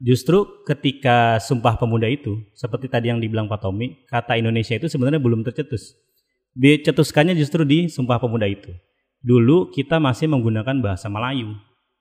justru 0.00 0.64
ketika 0.64 1.40
Sumpah 1.40 1.76
Pemuda 1.80 2.08
itu, 2.08 2.40
seperti 2.52 2.88
tadi 2.88 3.08
yang 3.08 3.20
dibilang 3.20 3.48
Pak 3.48 3.64
Tommy, 3.64 4.04
kata 4.08 4.36
Indonesia 4.36 4.76
itu 4.76 4.88
sebenarnya 4.88 5.20
belum 5.20 5.44
tercetus. 5.44 5.96
Dicetuskannya 6.56 7.36
justru 7.36 7.64
di 7.68 7.88
Sumpah 7.92 8.16
Pemuda 8.16 8.48
itu. 8.48 8.72
Dulu 9.20 9.72
kita 9.72 10.00
masih 10.00 10.28
menggunakan 10.32 10.80
bahasa 10.80 11.08
Melayu. 11.12 11.52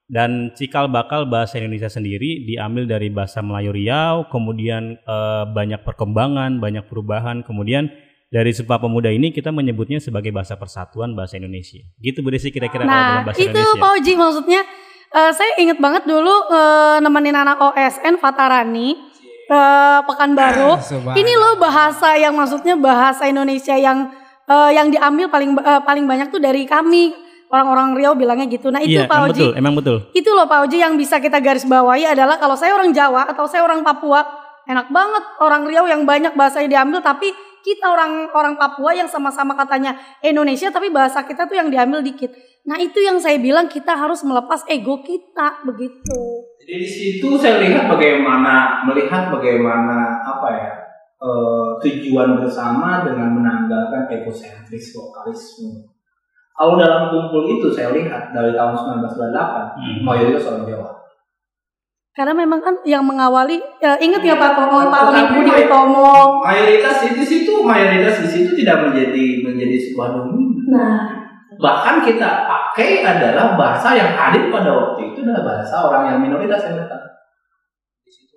Dan 0.05 0.53
cikal 0.53 0.85
bakal 0.85 1.25
bahasa 1.25 1.57
Indonesia 1.57 1.89
sendiri 1.89 2.45
diambil 2.45 2.85
dari 2.85 3.09
bahasa 3.09 3.41
Melayu 3.41 3.73
Riau, 3.73 4.29
kemudian 4.29 5.01
eh, 5.01 5.43
banyak 5.49 5.81
perkembangan, 5.81 6.61
banyak 6.61 6.85
perubahan, 6.85 7.41
kemudian 7.41 7.89
dari 8.29 8.51
Sumpah 8.53 8.77
Pemuda 8.77 9.09
ini 9.09 9.33
kita 9.33 9.49
menyebutnya 9.49 9.97
sebagai 9.97 10.29
bahasa 10.29 10.59
persatuan 10.59 11.17
bahasa 11.17 11.41
Indonesia. 11.41 11.81
Gitu 12.03 12.21
Bu 12.21 12.29
Desi 12.33 12.51
kira-kira 12.51 12.85
kalau 12.85 12.93
Nah 12.93 13.07
dalam 13.07 13.25
bahasa 13.25 13.39
itu 13.41 13.49
Indonesia. 13.49 13.81
Pak 13.81 13.91
Oji 13.97 14.13
maksudnya 14.13 14.61
eh, 15.15 15.31
saya 15.31 15.51
inget 15.57 15.79
banget 15.79 16.03
dulu 16.03 16.36
eh, 16.51 16.98
nemenin 17.00 17.36
anak 17.36 17.57
OSN 17.57 18.19
Fatarani 18.19 19.00
ke 19.48 19.63
Pekanbaru. 20.03 20.77
Subhanallah. 20.84 21.15
Ini 21.15 21.34
loh 21.39 21.53
bahasa 21.55 22.19
yang 22.19 22.36
maksudnya 22.36 22.75
bahasa 22.75 23.24
Indonesia 23.25 23.74
yang 23.79 24.12
eh, 24.45 24.72
yang 24.75 24.91
diambil 24.91 25.31
paling 25.31 25.51
eh, 25.55 25.81
paling 25.88 26.05
banyak 26.05 26.27
tuh 26.29 26.41
dari 26.43 26.67
kami 26.67 27.15
orang-orang 27.50 27.95
Riau 27.95 28.13
bilangnya 28.17 28.50
gitu. 28.50 28.74
Nah 28.74 28.81
itu 28.81 29.00
Iya, 29.00 29.07
Pak 29.07 29.15
emang 29.15 29.29
Oji. 29.31 29.39
betul, 29.39 29.51
emang 29.55 29.74
betul. 29.77 29.98
Itu 30.12 30.29
loh 30.34 30.50
Pak 30.50 30.60
Oji 30.67 30.77
yang 30.81 30.98
bisa 31.00 31.22
kita 31.22 31.39
garis 31.39 31.63
bawahi 31.63 32.10
adalah 32.10 32.36
kalau 32.41 32.57
saya 32.57 32.75
orang 32.75 32.91
Jawa 32.91 33.29
atau 33.29 33.45
saya 33.45 33.63
orang 33.63 33.86
Papua, 33.86 34.25
enak 34.65 34.89
banget 34.91 35.24
orang 35.39 35.63
Riau 35.69 35.86
yang 35.86 36.03
banyak 36.03 36.34
bahasanya 36.34 36.81
diambil 36.81 37.00
tapi 37.05 37.31
kita 37.62 37.86
orang 37.89 38.29
orang 38.34 38.57
Papua 38.57 38.93
yang 38.93 39.10
sama-sama 39.10 39.57
katanya 39.57 39.98
Indonesia 40.22 40.69
tapi 40.69 40.93
bahasa 40.93 41.25
kita 41.25 41.50
tuh 41.50 41.57
yang 41.57 41.69
diambil 41.69 42.01
dikit. 42.05 42.34
Nah, 42.65 42.77
itu 42.77 42.98
yang 42.98 43.15
saya 43.15 43.38
bilang 43.38 43.65
kita 43.65 43.93
harus 43.93 44.25
melepas 44.25 44.65
ego 44.65 44.98
kita 45.00 45.62
begitu. 45.63 46.19
Jadi 46.57 46.74
di 46.75 46.89
situ 46.89 47.38
saya 47.38 47.62
lihat 47.62 47.86
bagaimana 47.86 48.81
melihat 48.84 49.29
bagaimana 49.29 50.17
apa 50.19 50.48
ya 50.50 50.72
eh, 51.15 51.67
tujuan 51.79 52.36
bersama 52.36 53.05
dengan 53.05 53.31
menanggalkan 53.31 54.10
egosentris 54.10 54.91
lokalisme. 54.93 55.93
Kalau 56.51 56.74
dalam 56.75 57.12
kumpul 57.12 57.45
itu 57.45 57.69
saya 57.69 57.91
lihat 57.91 58.31
dari 58.31 58.51
tahun 58.51 58.74
1928 58.74 59.75
Hmm. 59.75 60.01
mayoritas 60.01 60.48
orang 60.48 60.65
Jawa. 60.65 60.89
Karena 62.15 62.31
memang 62.31 62.63
kan 62.63 62.75
yang 62.81 63.03
mengawali 63.03 63.60
ya, 63.77 64.00
ingat 64.00 64.24
ya 64.24 64.39
Pak 64.39 64.55
Tomo, 64.55 64.88
Pak 64.88 65.36
Budi 65.36 65.51
may- 65.51 65.67
Utomo. 65.67 66.39
Mayoritas 66.41 67.03
di 67.12 67.22
situ 67.22 67.60
mayoritas 67.60 68.24
di 68.24 68.29
situ 68.31 68.55
tidak 68.55 68.88
menjadi 68.88 69.43
menjadi 69.43 69.75
sebuah 69.77 70.07
dominan. 70.15 70.63
Nah, 70.72 71.25
Bahkan 71.55 71.95
kita 72.03 72.29
pakai 72.47 73.03
adalah 73.03 73.55
bahasa 73.55 73.95
yang 73.95 74.12
hadir 74.12 74.51
pada 74.51 74.69
waktu 74.71 75.13
itu 75.13 75.19
adalah 75.24 75.43
bahasa 75.55 75.75
orang 75.88 76.03
yang 76.12 76.19
minoritas 76.19 76.62
yang 76.67 76.75
datang. 76.83 77.03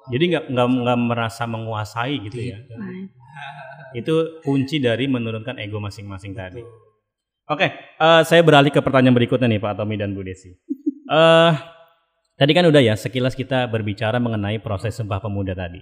Jadi 0.08 0.24
nggak 0.32 0.44
nggak 0.48 0.68
nggak 0.84 0.98
merasa 0.98 1.44
menguasai 1.44 2.14
gitu 2.24 2.38
ya. 2.40 2.58
Itu 3.92 4.40
kunci 4.44 4.80
dari 4.80 5.08
menurunkan 5.08 5.60
ego 5.60 5.80
masing-masing 5.80 6.32
tadi. 6.32 6.64
Oke, 7.48 7.72
eh, 7.72 8.22
saya 8.28 8.40
beralih 8.44 8.68
ke 8.68 8.84
pertanyaan 8.84 9.16
berikutnya 9.16 9.48
nih 9.48 9.60
Pak 9.60 9.80
Tommy 9.80 9.96
dan 9.96 10.12
Bu 10.12 10.20
Desi. 10.20 10.52
Eh, 11.08 11.52
tadi 12.36 12.52
kan 12.52 12.68
udah 12.68 12.84
ya 12.84 12.92
sekilas 12.92 13.32
kita 13.32 13.64
berbicara 13.72 14.20
mengenai 14.20 14.60
proses 14.60 14.92
Sumpah 14.92 15.16
Pemuda 15.16 15.56
tadi. 15.56 15.80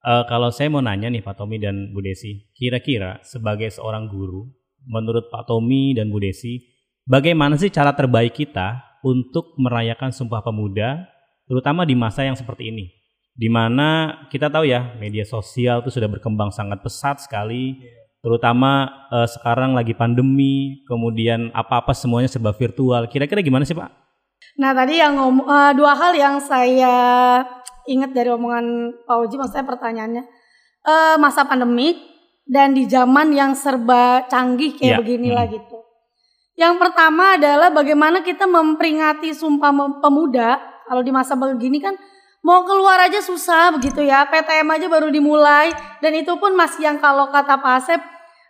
Eh, 0.00 0.24
kalau 0.28 0.52
saya 0.52 0.68
mau 0.68 0.84
nanya 0.84 1.08
nih 1.08 1.24
Pak 1.24 1.40
Tommy 1.40 1.56
dan 1.56 1.92
Bu 1.96 2.04
Desi, 2.04 2.52
kira-kira 2.52 3.16
sebagai 3.24 3.72
seorang 3.72 4.12
guru, 4.12 4.52
menurut 4.86 5.28
Pak 5.28 5.48
Tommy 5.48 5.92
dan 5.92 6.08
Bu 6.08 6.20
Desi, 6.22 6.60
bagaimana 7.04 7.56
sih 7.56 7.68
cara 7.68 7.92
terbaik 7.92 8.36
kita 8.36 8.80
untuk 9.04 9.56
merayakan 9.56 10.12
Sumpah 10.12 10.44
Pemuda, 10.44 11.08
terutama 11.48 11.88
di 11.88 11.96
masa 11.96 12.24
yang 12.24 12.36
seperti 12.36 12.68
ini? 12.68 12.86
Di 13.32 13.48
mana 13.48 14.20
kita 14.28 14.52
tahu 14.52 14.68
ya 14.68 14.92
media 15.00 15.24
sosial 15.24 15.80
itu 15.80 15.88
sudah 15.88 16.10
berkembang 16.10 16.52
sangat 16.52 16.84
pesat 16.84 17.24
sekali, 17.24 17.80
terutama 18.20 18.90
eh, 19.08 19.28
sekarang 19.28 19.72
lagi 19.72 19.96
pandemi, 19.96 20.84
kemudian 20.84 21.48
apa-apa 21.56 21.96
semuanya 21.96 22.28
serba 22.28 22.52
virtual. 22.52 23.08
Kira-kira 23.08 23.40
gimana 23.40 23.64
sih 23.64 23.72
Pak? 23.72 23.88
Nah 24.60 24.76
tadi 24.76 25.00
yang 25.00 25.16
ngom 25.16 25.46
eh, 25.46 25.72
dua 25.72 25.92
hal 25.96 26.12
yang 26.12 26.36
saya 26.42 26.94
ingat 27.88 28.12
dari 28.12 28.28
omongan 28.28 28.92
Pak 29.08 29.16
Uji, 29.24 29.40
maksudnya 29.40 29.64
pertanyaannya 29.64 30.24
eh, 30.84 31.16
masa 31.16 31.48
pandemi 31.48 31.96
dan 32.44 32.72
di 32.72 32.84
zaman 32.84 33.30
yang 33.30 33.52
serba 33.52 34.24
canggih 34.26 34.74
kayak 34.74 34.96
Iya. 34.96 34.98
beginilah 34.98 35.46
Hmm. 35.46 35.54
gitu. 35.54 35.76
Yang 36.54 36.74
pertama 36.76 37.34
adalah 37.34 37.68
bagaimana 37.70 38.20
kita 38.20 38.44
memperingati 38.44 39.32
Sumpah 39.32 39.72
Pemuda. 39.98 40.60
Kalau 40.84 41.00
di 41.00 41.08
masa 41.08 41.32
begini 41.32 41.78
kan 41.78 41.96
mau 42.40 42.64
keluar 42.64 43.00
aja 43.00 43.16
susah 43.18 43.72
begitu 43.72 44.02
ya. 44.02 44.26
PTM 44.26 44.68
aja 44.68 44.86
baru 44.86 45.08
dimulai 45.08 45.70
dan 45.98 46.12
itu 46.12 46.36
pun 46.36 46.52
masih 46.52 46.84
yang 46.84 46.98
kalau 46.98 47.28
kata 47.28 47.56
Pak 47.56 47.74
Asep 47.78 48.00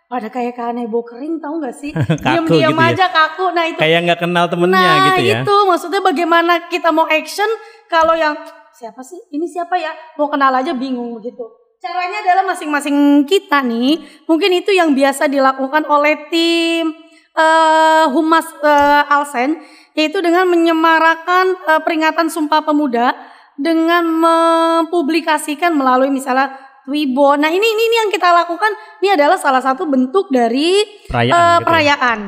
pada 0.07 0.27
kayak 0.27 0.59
kanebo 0.59 1.07
kering 1.07 1.39
tahu 1.39 1.63
nggak 1.63 1.71
sih? 1.71 1.91
Kaku 1.95 2.19
Diam-diam 2.51 2.73
gitu 2.73 2.83
ya. 2.83 2.91
aja 2.91 3.05
kaku. 3.07 3.45
Nah 3.51 3.63
itu 3.63 3.79
Kayak 3.79 3.99
nggak 4.03 4.19
kenal 4.19 4.45
temennya 4.49 4.75
nah, 4.81 4.97
gitu 5.07 5.21
ya. 5.23 5.39
itu 5.39 5.55
maksudnya 5.63 6.01
bagaimana 6.01 6.53
kita 6.67 6.89
mau 6.91 7.07
action 7.07 7.47
kalau 7.87 8.11
yang 8.11 8.35
siapa 8.73 8.99
sih? 8.99 9.21
Ini 9.29 9.45
siapa 9.45 9.79
ya? 9.79 9.95
Mau 10.17 10.27
kenal 10.27 10.51
aja 10.51 10.73
bingung 10.73 11.15
begitu. 11.15 11.47
Caranya 11.81 12.21
adalah 12.21 12.53
masing-masing 12.53 13.25
kita 13.25 13.65
nih, 13.65 13.97
mungkin 14.29 14.53
itu 14.53 14.69
yang 14.69 14.93
biasa 14.93 15.25
dilakukan 15.25 15.81
oleh 15.89 16.29
tim 16.29 16.93
eh, 17.33 18.05
Humas 18.05 18.45
eh, 18.61 19.03
Alsen 19.09 19.57
yaitu 19.97 20.21
dengan 20.21 20.45
menyemarakan 20.45 21.57
eh, 21.57 21.81
peringatan 21.81 22.29
Sumpah 22.29 22.61
Pemuda 22.61 23.17
dengan 23.57 24.05
mempublikasikan 24.05 25.73
melalui 25.73 26.13
misalnya 26.13 26.53
Twibo. 26.85 27.33
Nah, 27.33 27.49
ini 27.49 27.65
ini, 27.65 27.83
ini 27.89 27.95
yang 28.05 28.13
kita 28.13 28.29
lakukan 28.29 28.77
ini 29.01 29.17
adalah 29.17 29.41
salah 29.41 29.65
satu 29.65 29.89
bentuk 29.89 30.29
dari 30.29 30.85
Perayaan. 31.09 31.33
eh, 31.33 31.33
gitu 31.33 31.41
ya. 31.41 31.65
perayaan 31.65 32.19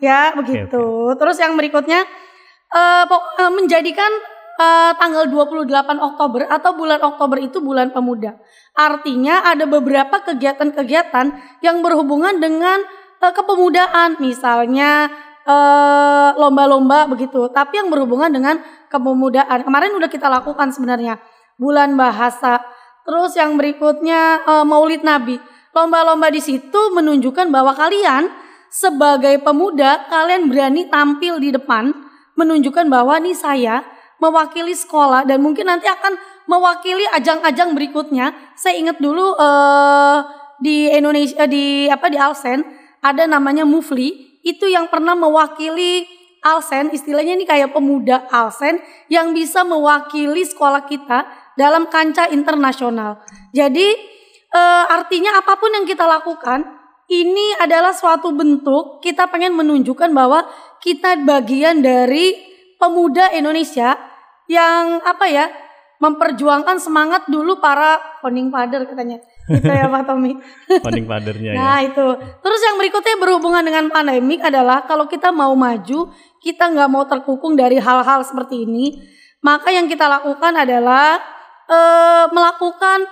ya 0.00 0.20
begitu. 0.40 0.84
Terus 1.20 1.36
yang 1.36 1.52
berikutnya 1.60 2.00
eh, 2.72 3.04
menjadikan 3.52 4.31
eh, 4.62 4.92
tanggal 4.94 5.26
28 5.26 5.66
Oktober 5.98 6.46
atau 6.46 6.70
bulan 6.78 7.02
Oktober 7.02 7.38
itu 7.42 7.58
bulan 7.58 7.90
pemuda. 7.90 8.38
Artinya 8.78 9.50
ada 9.50 9.66
beberapa 9.66 10.22
kegiatan-kegiatan 10.22 11.26
yang 11.66 11.82
berhubungan 11.82 12.38
dengan 12.38 12.78
eh, 13.18 13.32
kepemudaan, 13.34 14.22
misalnya 14.22 15.10
eh, 15.42 16.30
lomba-lomba 16.38 17.10
begitu, 17.10 17.50
tapi 17.50 17.82
yang 17.82 17.90
berhubungan 17.90 18.30
dengan 18.30 18.62
kepemudaan. 18.86 19.66
Kemarin 19.66 19.98
udah 19.98 20.10
kita 20.10 20.30
lakukan 20.30 20.70
sebenarnya 20.70 21.18
bulan 21.58 21.98
bahasa. 21.98 22.62
Terus 23.02 23.34
yang 23.34 23.58
berikutnya 23.58 24.46
eh, 24.46 24.64
Maulid 24.64 25.02
Nabi. 25.02 25.42
Lomba-lomba 25.72 26.28
di 26.28 26.38
situ 26.38 26.92
menunjukkan 26.92 27.48
bahwa 27.48 27.72
kalian 27.72 28.28
sebagai 28.72 29.40
pemuda 29.44 30.08
kalian 30.08 30.48
berani 30.48 30.88
tampil 30.88 31.36
di 31.40 31.52
depan 31.52 31.92
menunjukkan 32.36 32.88
bahwa 32.88 33.20
nih 33.20 33.36
saya 33.36 33.84
mewakili 34.22 34.70
sekolah 34.78 35.26
dan 35.26 35.42
mungkin 35.42 35.66
nanti 35.66 35.90
akan 35.90 36.14
mewakili 36.46 37.02
ajang-ajang 37.10 37.74
berikutnya. 37.74 38.54
Saya 38.54 38.78
ingat 38.78 39.02
dulu 39.02 39.34
eh, 39.34 40.18
di 40.62 40.86
Indonesia 40.94 41.42
di 41.50 41.90
apa 41.90 42.06
di 42.06 42.18
Alsen 42.22 42.62
ada 43.02 43.26
namanya 43.26 43.66
Mufli 43.66 44.38
itu 44.46 44.70
yang 44.70 44.86
pernah 44.86 45.18
mewakili 45.18 46.06
Alsen 46.42 46.94
istilahnya 46.94 47.34
ini 47.38 47.46
kayak 47.46 47.74
pemuda 47.74 48.30
Alsen 48.30 48.78
yang 49.10 49.34
bisa 49.34 49.66
mewakili 49.66 50.46
sekolah 50.46 50.86
kita 50.86 51.26
dalam 51.58 51.90
kancah 51.90 52.30
internasional. 52.30 53.26
Jadi 53.50 53.88
eh, 54.54 54.84
artinya 54.86 55.42
apa 55.42 55.58
pun 55.58 55.74
yang 55.74 55.86
kita 55.86 56.06
lakukan 56.06 56.62
ini 57.10 57.58
adalah 57.58 57.90
suatu 57.90 58.30
bentuk 58.30 59.02
kita 59.02 59.26
pengen 59.28 59.58
menunjukkan 59.58 60.14
bahwa 60.14 60.46
kita 60.78 61.18
bagian 61.22 61.82
dari 61.82 62.34
pemuda 62.82 63.30
Indonesia 63.30 64.11
yang 64.52 65.00
apa 65.00 65.24
ya 65.32 65.48
memperjuangkan 66.02 66.82
semangat 66.82 67.30
dulu 67.30 67.62
para 67.62 68.18
founding 68.18 68.50
father 68.50 68.82
katanya 68.84 69.22
gitu 69.54 69.70
ya 69.70 69.86
Pak 69.86 70.02
Tommy. 70.04 70.34
Founding 70.82 71.06
fathernya 71.06 71.50
ya. 71.54 71.58
Nah 71.58 71.78
itu. 71.86 72.06
Terus 72.42 72.60
yang 72.66 72.76
berikutnya 72.76 73.16
berhubungan 73.22 73.62
dengan 73.62 73.86
pandemik 73.88 74.42
adalah 74.42 74.82
kalau 74.84 75.06
kita 75.06 75.30
mau 75.30 75.54
maju, 75.54 76.10
kita 76.42 76.64
nggak 76.74 76.90
mau 76.90 77.06
terkukung 77.06 77.54
dari 77.54 77.78
hal-hal 77.78 78.26
seperti 78.26 78.66
ini, 78.66 78.98
maka 79.46 79.70
yang 79.70 79.86
kita 79.86 80.10
lakukan 80.10 80.58
adalah 80.58 81.22
eh, 81.70 82.24
melakukan 82.34 83.06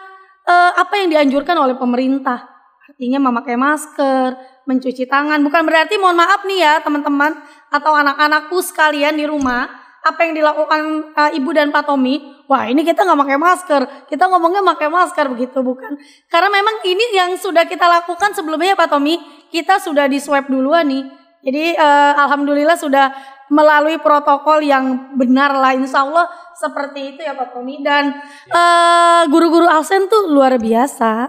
eh, 0.50 0.72
apa 0.74 0.94
yang 0.98 1.08
dianjurkan 1.14 1.56
oleh 1.56 1.78
pemerintah. 1.78 2.50
Artinya 2.90 3.22
memakai 3.22 3.54
masker, 3.54 4.34
mencuci 4.66 5.06
tangan. 5.06 5.38
Bukan 5.46 5.62
berarti 5.62 5.94
mohon 5.96 6.18
maaf 6.18 6.42
nih 6.42 6.58
ya 6.58 6.74
teman-teman 6.82 7.38
atau 7.70 7.94
anak-anakku 7.94 8.58
sekalian 8.62 9.14
di 9.14 9.30
rumah. 9.30 9.79
Apa 10.00 10.24
yang 10.24 10.32
dilakukan 10.32 11.12
eh, 11.12 11.36
Ibu 11.36 11.50
dan 11.52 11.68
Pak 11.68 11.84
Tommy, 11.84 12.20
wah 12.48 12.64
ini 12.64 12.80
kita 12.80 13.04
nggak 13.04 13.20
pakai 13.20 13.38
masker, 13.38 13.82
kita 14.08 14.24
ngomongnya 14.32 14.64
pakai 14.64 14.88
masker 14.88 15.28
begitu 15.28 15.60
bukan? 15.60 16.00
Karena 16.32 16.48
memang 16.48 16.80
ini 16.88 17.04
yang 17.12 17.30
sudah 17.36 17.68
kita 17.68 17.84
lakukan 17.84 18.32
sebelumnya 18.32 18.72
ya 18.72 18.78
Pak 18.80 18.88
Tommy, 18.88 19.20
kita 19.52 19.76
sudah 19.76 20.08
di 20.08 20.16
swab 20.16 20.48
duluan 20.48 20.88
nih. 20.88 21.04
Jadi 21.40 21.76
eh, 21.76 22.12
alhamdulillah 22.16 22.76
sudah 22.80 23.12
melalui 23.50 23.98
protokol 24.00 24.62
yang 24.62 25.16
benar 25.18 25.50
lah 25.52 25.74
insya 25.74 26.06
Allah 26.06 26.30
seperti 26.56 27.16
itu 27.16 27.20
ya 27.20 27.36
Pak 27.36 27.52
Tommy. 27.52 27.84
Dan 27.84 28.12
eh, 28.48 29.22
guru-guru 29.28 29.68
Alsen 29.68 30.08
tuh 30.08 30.32
luar 30.32 30.56
biasa. 30.56 31.28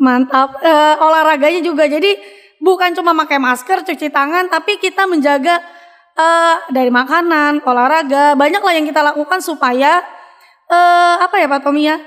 Mantap. 0.00 0.60
Eh, 0.60 0.96
olahraganya 1.00 1.64
juga. 1.64 1.88
Jadi 1.88 2.42
bukan 2.64 2.96
cuma 2.96 3.12
pakai 3.12 3.36
masker 3.36 3.84
cuci 3.84 4.08
tangan 4.08 4.48
tapi 4.48 4.80
kita 4.80 5.04
menjaga 5.04 5.60
eh, 6.14 6.56
dari 6.70 6.90
makanan 6.90 7.62
olahraga 7.66 8.38
banyak 8.38 8.62
lah 8.62 8.72
yang 8.74 8.86
kita 8.86 9.02
lakukan 9.02 9.42
supaya 9.42 10.02
eh, 10.70 11.14
apa 11.20 11.36
ya 11.38 11.46
Pak 11.50 11.60
Tommy 11.62 11.90
ya 11.90 11.98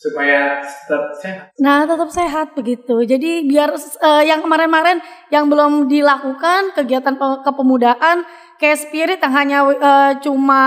supaya 0.00 0.64
tetap 0.64 1.12
sehat. 1.20 1.44
Nah, 1.60 1.84
tetap 1.84 2.08
sehat 2.08 2.56
begitu. 2.56 3.04
Jadi 3.04 3.44
biar 3.44 3.76
eh, 3.76 4.24
yang 4.24 4.40
kemarin-kemarin 4.40 5.04
yang 5.28 5.52
belum 5.52 5.92
dilakukan 5.92 6.72
kegiatan 6.72 7.20
pe- 7.20 7.40
kepemudaan 7.44 8.24
kayak 8.56 8.80
spirit 8.80 9.20
yang 9.20 9.34
hanya 9.36 9.58
eh, 9.68 10.12
cuma 10.24 10.64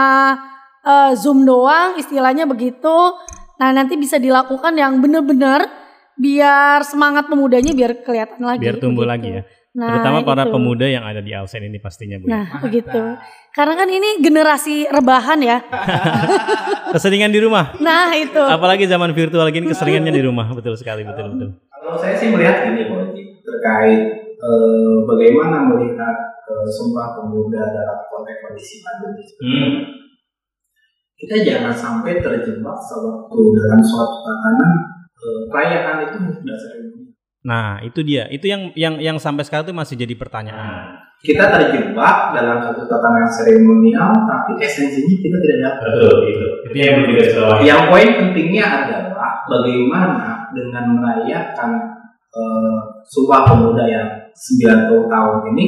eh, 0.86 1.12
Zoom 1.18 1.50
doang 1.50 1.98
istilahnya 1.98 2.46
begitu. 2.46 3.18
Nah, 3.58 3.74
nanti 3.74 3.98
bisa 3.98 4.22
dilakukan 4.22 4.78
yang 4.78 5.02
benar-benar 5.02 5.66
biar 6.14 6.86
semangat 6.86 7.26
pemudanya 7.26 7.74
biar 7.74 8.06
kelihatan 8.06 8.46
lagi. 8.46 8.62
Biar 8.62 8.78
tumbuh 8.78 9.02
begitu. 9.02 9.14
lagi 9.18 9.30
ya. 9.34 9.44
Nah, 9.74 9.90
Terutama 9.90 10.22
para 10.22 10.46
itu. 10.46 10.54
pemuda 10.54 10.86
yang 10.86 11.02
ada 11.02 11.18
di 11.18 11.34
Alsen 11.34 11.66
ini 11.66 11.82
pastinya 11.82 12.22
Bu. 12.22 12.30
Nah, 12.30 12.62
begitu. 12.62 13.18
Karena 13.50 13.74
kan 13.74 13.90
ini 13.90 14.22
generasi 14.22 14.86
rebahan 14.86 15.42
ya. 15.42 15.66
Keseringan 16.94 17.34
di 17.34 17.42
rumah. 17.42 17.74
Nah, 17.82 18.14
itu. 18.14 18.38
Apalagi 18.38 18.86
zaman 18.86 19.18
virtual 19.18 19.50
gini 19.50 19.66
keseringannya 19.74 20.14
di 20.14 20.22
rumah. 20.22 20.46
Betul 20.54 20.78
sekali, 20.78 21.02
betul 21.02 21.26
betul. 21.34 21.50
Kalau 21.58 21.98
saya 21.98 22.14
sih 22.14 22.30
melihat 22.30 22.70
ini 22.70 22.86
terkait 23.42 24.02
eh, 24.38 24.98
bagaimana 25.10 25.66
melihat 25.66 26.16
eh, 26.54 26.68
Sumpah 26.70 27.18
Pemuda 27.18 27.66
dalam 27.66 27.98
konteks 28.14 28.46
kondisi 28.46 28.86
pandemi 28.86 29.26
seperti 29.26 29.54
ini. 29.58 29.70
Kita 31.18 31.36
jangan 31.50 31.74
sampai 31.74 32.22
terjebak 32.22 32.78
sewaktu 32.78 33.42
dalam 33.58 33.82
suatu 33.82 34.22
tatanan 34.22 34.72
eh, 35.18 35.42
perayaan 35.50 35.98
itu 36.06 36.18
sudah 36.30 36.58
sering. 36.62 37.03
Nah, 37.44 37.84
itu 37.84 38.00
dia. 38.08 38.28
Itu 38.32 38.48
yang 38.48 38.72
yang 38.74 38.96
yang 39.04 39.18
sampai 39.20 39.44
sekarang 39.44 39.68
tuh 39.68 39.76
masih 39.76 40.00
jadi 40.00 40.16
pertanyaan. 40.16 40.96
Kita 41.24 41.48
terjebak 41.56 42.36
dalam 42.36 42.60
satu 42.60 42.84
tatanan 42.84 43.28
seremonial, 43.32 44.12
tapi 44.28 44.60
esensinya 44.60 45.16
kita 45.24 45.38
tidak 45.40 45.60
dapat. 45.64 45.88
itu. 46.28 46.48
Itu 46.68 46.76
yang 46.76 46.96
berbeda 47.04 47.24
sama 47.32 47.56
Yang 47.64 47.82
poin 47.88 48.10
pentingnya 48.20 48.66
adalah 48.68 49.32
bagaimana 49.48 50.52
dengan 50.52 51.00
merayakan 51.00 51.72
eh, 52.32 52.78
Sumpah 53.08 53.48
Pemuda 53.48 53.88
yang 53.88 54.08
90 54.36 55.08
tahun 55.12 55.38
ini 55.56 55.66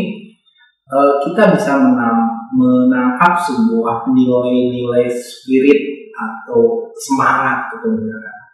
eh, 0.91 1.13
kita 1.27 1.55
bisa 1.55 1.79
menam- 1.79 2.35
menangkap 2.55 3.39
sebuah 3.39 4.11
nilai-nilai 4.11 5.07
spirit 5.11 6.11
atau 6.15 6.87
semangat 6.95 7.71
kepemudaan. 7.75 8.44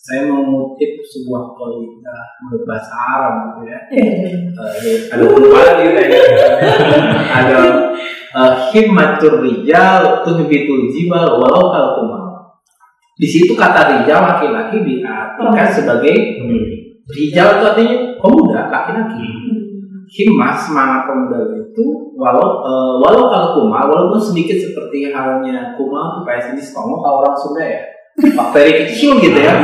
Saya 0.00 0.32
mengutip 0.32 1.04
sebuah 1.04 1.52
kolita 1.60 2.16
menurut 2.40 2.64
bahasa 2.64 2.96
Arab 2.96 3.34
gitu 3.52 3.68
ya. 3.68 3.78
Eh, 3.92 5.12
ada 5.12 5.24
lupa 5.28 5.60
lagi 5.60 5.92
kayaknya. 5.92 6.20
ada 7.44 7.60
eh, 8.32 8.52
himmatur 8.72 9.44
rijal 9.44 10.24
tuhbitul 10.24 10.88
jibal 10.88 11.36
walau 11.36 11.68
kal 11.68 12.00
kumal. 12.00 12.24
Di 13.20 13.28
situ 13.28 13.52
kata 13.52 14.00
rijal 14.00 14.24
laki-laki 14.24 14.80
diartikan 14.80 15.68
sebagai 15.68 16.16
rijal 17.12 17.60
itu 17.60 17.64
artinya 17.68 17.96
pemuda 18.16 18.72
laki-laki. 18.72 19.28
Himmah 20.10 20.56
semangat 20.56 21.12
pemuda 21.12 21.60
itu 21.60 22.16
walau 22.16 22.64
eh, 22.64 22.92
walau 23.04 23.28
kalau 23.28 23.48
kumal 23.52 23.84
walaupun 23.84 24.16
sedikit 24.16 24.56
seperti 24.64 25.12
halnya 25.12 25.76
kumal 25.76 26.16
itu 26.16 26.20
kayak 26.24 26.42
sini 26.48 26.62
kalau 26.72 27.20
orang 27.20 27.36
Sunda 27.36 27.68
ya 27.68 27.99
bakteri 28.36 28.72
kecil 28.86 29.16
gitu 29.22 29.38
ya. 29.40 29.54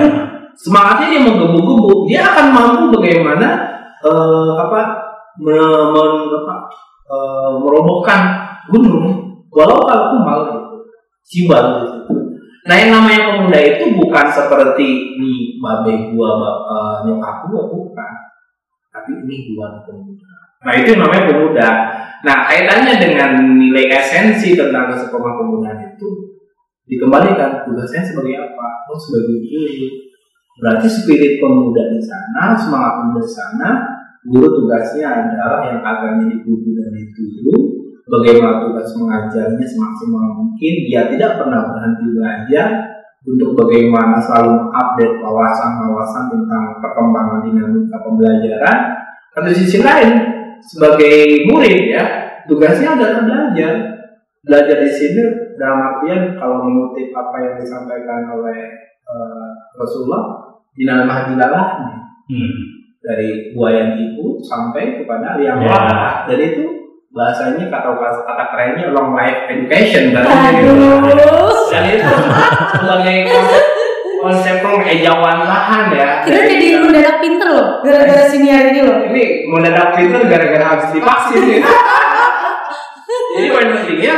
Semangatnya 0.57 1.13
dia 1.13 1.21
menggebu-gebu. 1.21 2.09
Dia 2.09 2.21
akan 2.33 2.47
mampu 2.53 2.85
bagaimana 2.97 3.49
eh, 4.01 4.53
apa 4.57 4.81
me- 5.41 5.89
men- 5.93 6.31
apa, 6.33 6.55
eh, 7.09 7.51
merobohkan 7.61 8.21
gunung 8.73 9.37
walau 9.53 9.85
kalau 9.85 10.17
kumal 10.17 10.39
gitu. 10.49 10.77
Cibal 11.27 11.65
gitu. 11.85 12.15
Nah 12.67 12.75
yang 12.75 12.99
namanya 12.99 13.31
pemuda 13.31 13.59
itu 13.63 13.95
bukan 13.95 14.27
seperti 14.27 15.19
nih 15.21 15.61
babe 15.63 16.17
gua 16.17 16.31
eh, 16.67 16.95
nyokap 17.05 17.47
gua 17.53 17.63
bukan. 17.69 18.13
Tapi 18.91 19.11
ini 19.27 19.53
gua 19.53 19.85
pemuda. 19.85 20.33
Nah 20.65 20.73
itu 20.73 20.97
namanya 20.97 21.25
pemuda. 21.29 21.69
Nah 22.25 22.37
kaitannya 22.49 22.97
dengan 22.97 23.31
nilai 23.61 23.93
esensi 23.93 24.57
tentang 24.57 24.89
kesepemudaan 24.91 25.95
itu 25.95 26.36
dikembalikan 26.87 27.67
tugasnya 27.67 28.03
sebagai 28.07 28.35
apa? 28.39 28.67
Oh 28.91 28.99
sebagai 28.99 29.43
guru. 29.43 29.87
Berarti 30.57 30.89
spirit 30.89 31.37
pemuda 31.37 31.93
di 31.93 32.01
sana, 32.01 32.57
semangat 32.57 32.93
pemuda 33.03 33.21
di 33.21 33.33
sana, 33.35 33.69
guru 34.25 34.49
tugasnya 34.57 35.05
adalah 35.05 35.69
yang 35.69 35.85
agamanya 35.85 36.33
dipuji 36.33 36.73
dan 36.73 36.89
dituju, 36.97 37.53
bagaimana 38.09 38.65
tugas 38.65 38.89
mengajarnya 38.97 39.67
semaksimal 39.67 40.25
mungkin, 40.33 40.75
dia 40.89 41.13
tidak 41.13 41.43
pernah 41.43 41.61
berhenti 41.69 42.07
belajar 42.09 42.69
untuk 43.27 43.59
bagaimana 43.59 44.23
selalu 44.23 44.71
update 44.71 45.19
wawasan-wawasan 45.19 46.25
tentang 46.31 46.65
perkembangan 46.79 47.43
dinamika 47.43 47.99
pembelajaran. 48.01 48.79
Pada 49.35 49.51
sisi 49.53 49.83
lain, 49.83 50.15
sebagai 50.63 51.45
murid 51.51 51.93
ya, 51.93 52.05
tugasnya 52.49 52.97
adalah 52.97 53.21
belajar. 53.27 53.96
Belajar 54.47 54.79
di 54.79 54.89
sini 54.89 55.23
dalam 55.57 55.79
artian 55.83 56.39
kalau 56.39 56.63
mengutip 56.63 57.11
apa 57.11 57.37
yang 57.41 57.55
disampaikan 57.57 58.31
oleh 58.31 58.59
eh, 59.03 59.49
Rasulullah 59.75 60.55
minal 60.73 61.03
mahdilalah 61.03 61.69
Hmm. 62.27 62.59
dari 62.99 63.55
buaya 63.55 63.95
ibu 63.95 64.35
sampai 64.41 64.99
kepada 64.99 65.39
yang 65.39 65.63
Ya. 65.63 65.71
wara 65.71 66.27
dan 66.27 66.39
itu 66.39 66.67
bahasanya 67.09 67.67
kata 67.67 67.95
kata 67.97 68.45
kerennya 68.51 68.91
long 68.91 69.15
life 69.15 69.47
education 69.47 70.11
kan 70.11 70.27
Aduh. 70.27 71.07
dan 71.71 71.85
itu 71.87 72.03
sebagai 72.73 73.19
konsep 74.19 74.59
pengejauhan 74.59 75.39
lahan 75.41 75.85
ya 75.91 76.27
Kita 76.27 76.41
jadi 76.45 76.67
mendadak 76.77 77.17
pinter 77.21 77.47
loh, 77.49 77.69
gara-gara 77.81 78.27
siniar 78.27 78.75
ini 78.75 78.81
loh. 78.83 78.99
ini 79.07 79.23
mendadak 79.47 79.95
pinter 79.95 80.27
gara-gara 80.27 80.67
habis 80.67 80.91
divaksin 80.91 81.43
nih. 81.47 81.63
Jadi 83.37 83.49
poin 83.49 83.69
pentingnya 83.71 84.15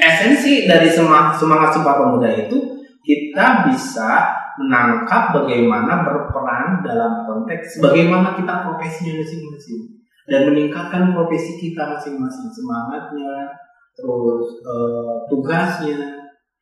esensi 0.00 0.64
dari 0.64 0.88
semangat 0.88 1.36
semangat 1.36 1.76
sumpah 1.76 1.94
pemuda 2.00 2.28
itu 2.32 2.58
kita 3.04 3.68
bisa 3.68 4.40
menangkap 4.60 5.32
bagaimana 5.32 6.04
berperan 6.04 6.84
dalam 6.84 7.24
konteks 7.24 7.80
bagaimana 7.80 8.36
kita 8.36 8.66
profesinya 8.66 9.20
masing-masing 9.24 9.80
dan 10.28 10.40
meningkatkan 10.52 11.16
profesi 11.16 11.56
kita 11.56 11.96
masing-masing 11.96 12.48
semangatnya 12.52 13.56
terus 13.96 14.60
eh, 14.64 15.14
tugasnya 15.32 16.20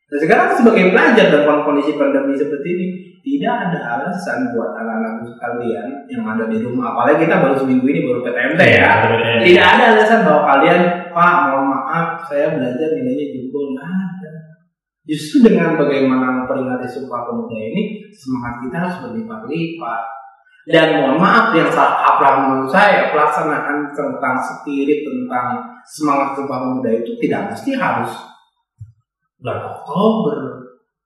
dan 0.09 0.19
sekarang 0.25 0.57
sebagai 0.57 0.89
pelajar 0.95 1.27
dalam 1.29 1.69
kondisi 1.69 1.99
pandemi 2.01 2.33
seperti 2.33 2.69
ini 2.73 2.87
tidak 3.21 3.69
ada 3.69 3.79
alasan 3.99 4.57
buat 4.57 4.73
anak-anak 4.73 5.37
kalian 5.37 6.09
yang 6.09 6.25
ada 6.25 6.49
di 6.49 6.65
rumah 6.65 6.97
apalagi 6.97 7.29
kita 7.29 7.45
baru 7.45 7.55
seminggu 7.61 7.85
ini 7.93 8.01
baru 8.09 8.25
PTMT 8.25 8.61
ya 8.79 8.93
Betul. 9.05 9.37
tidak 9.45 9.67
ada 9.69 9.85
alasan 9.93 10.21
bahwa 10.25 10.43
kalian 10.49 10.81
pak 11.13 11.35
mohon 11.51 11.65
maaf 11.89 12.29
saya 12.29 12.53
belajar 12.53 12.93
nilainya 12.93 13.27
jebol 13.33 13.73
nggak 13.73 13.89
ada. 13.89 14.33
Justru 15.09 15.49
dengan 15.49 15.81
bagaimana 15.81 16.45
memperingati 16.45 16.85
sumpah 16.85 17.25
pemuda 17.25 17.57
ini 17.57 18.05
semangat 18.13 18.55
kita 18.69 18.77
harus 18.77 18.97
berlipat-lipat. 19.09 20.03
Dan 20.69 21.01
mohon 21.01 21.17
maaf 21.17 21.57
yang 21.57 21.73
salah 21.73 21.97
kaprah 22.05 22.35
menurut 22.45 22.69
saya 22.69 23.09
pelaksanaan 23.09 23.89
tentang 23.97 24.37
spirit 24.37 25.01
tentang 25.01 25.65
semangat 25.89 26.37
sumpah 26.37 26.61
pemuda 26.61 26.93
itu 26.93 27.17
tidak 27.25 27.57
mesti 27.57 27.73
harus 27.73 28.13
bulan 29.41 29.61
Oktober. 29.65 30.39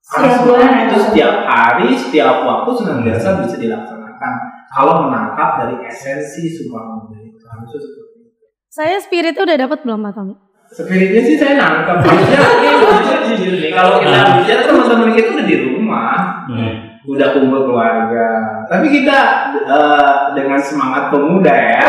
Karena 0.03 0.35
Setiap 0.35 0.43
bulan 0.51 0.73
itu 0.91 0.97
setiap 0.99 1.35
hari 1.47 1.89
setiap 1.95 2.43
waktu 2.43 2.71
senantiasa 2.75 3.29
bisa 3.47 3.57
dilaksanakan. 3.63 4.35
Kalau 4.67 5.07
menangkap 5.07 5.63
dari 5.63 5.79
esensi 5.87 6.51
sumpah 6.51 6.83
pemuda 6.83 7.23
itu 7.23 7.39
harusnya 7.47 7.79
seperti 7.79 8.19
itu. 8.35 8.45
Saya 8.67 8.99
spiritnya 8.99 9.47
udah 9.47 9.59
dapat 9.63 9.79
belum 9.87 10.03
Pak 10.03 10.13
Tommy? 10.19 10.35
Spiritnya 10.73 11.21
sih 11.21 11.37
saya 11.37 11.61
nangkep. 11.61 11.97
Maksudnya 12.01 12.41
ini 12.41 12.69
jujur 12.81 13.21
jujur 13.29 13.55
nih. 13.61 13.71
Kalau 13.71 14.01
kita 14.01 14.19
bicara 14.41 14.63
teman-teman 14.65 15.11
kita 15.13 15.29
udah 15.31 15.47
di 15.47 15.57
rumah, 15.61 16.17
Hmm. 16.43 16.75
udah 17.07 17.29
kumpul 17.33 17.61
keluarga. 17.69 18.29
Tapi 18.67 18.87
kita 18.89 19.19
eh, 19.63 20.15
dengan 20.33 20.57
semangat 20.59 21.13
pemuda 21.13 21.53
ya. 21.53 21.87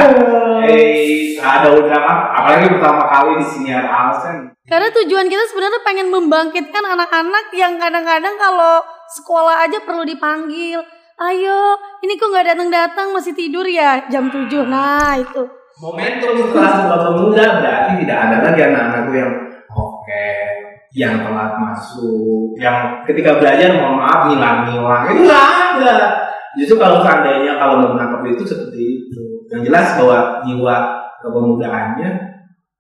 Eh, 0.68 1.40
ada 1.40 1.72
undangan, 1.72 2.32
apalagi 2.32 2.68
pertama 2.70 3.04
kali 3.08 3.40
di 3.40 3.46
siniar 3.46 3.84
Alsen. 3.84 4.52
Karena 4.64 4.88
tujuan 4.92 5.28
kita 5.28 5.44
sebenarnya 5.48 5.82
pengen 5.84 6.08
membangkitkan 6.08 6.84
anak-anak 6.84 7.52
yang 7.52 7.76
kadang-kadang 7.76 8.36
kalau 8.36 8.80
sekolah 9.12 9.64
aja 9.64 9.80
perlu 9.84 10.04
dipanggil. 10.04 10.80
Ayo, 11.14 11.78
ini 12.02 12.18
kok 12.18 12.32
nggak 12.32 12.52
datang-datang 12.52 13.14
masih 13.14 13.32
tidur 13.32 13.64
ya 13.64 14.08
jam 14.10 14.28
7. 14.28 14.50
Nah, 14.66 15.14
itu. 15.16 15.63
Momentum 15.82 16.38
setelah 16.38 16.70
sebuah 16.78 17.00
pemuda 17.10 17.46
berarti 17.62 17.92
tidak 18.06 18.18
ada 18.30 18.38
lagi 18.46 18.62
anak-anakku 18.62 19.12
yang 19.18 19.32
oke, 19.74 20.28
yang 20.94 21.14
telat 21.26 21.52
masuk, 21.58 22.54
yang 22.62 23.02
ketika 23.10 23.42
belajar 23.42 23.74
mohon 23.74 23.98
maaf 23.98 24.30
ngilang-ngilang 24.30 25.04
itu 25.10 25.22
nggak 25.26 25.46
ada. 25.74 25.96
Justru 26.54 26.78
kalau 26.78 27.02
seandainya 27.02 27.58
kalau 27.58 27.82
mau 27.82 27.98
menangkap 27.98 28.22
itu 28.30 28.46
seperti 28.46 28.78
itu, 29.02 29.50
yang 29.50 29.66
jelas 29.66 29.98
bahwa 29.98 30.46
jiwa 30.46 30.76
kepemudaannya 31.26 32.10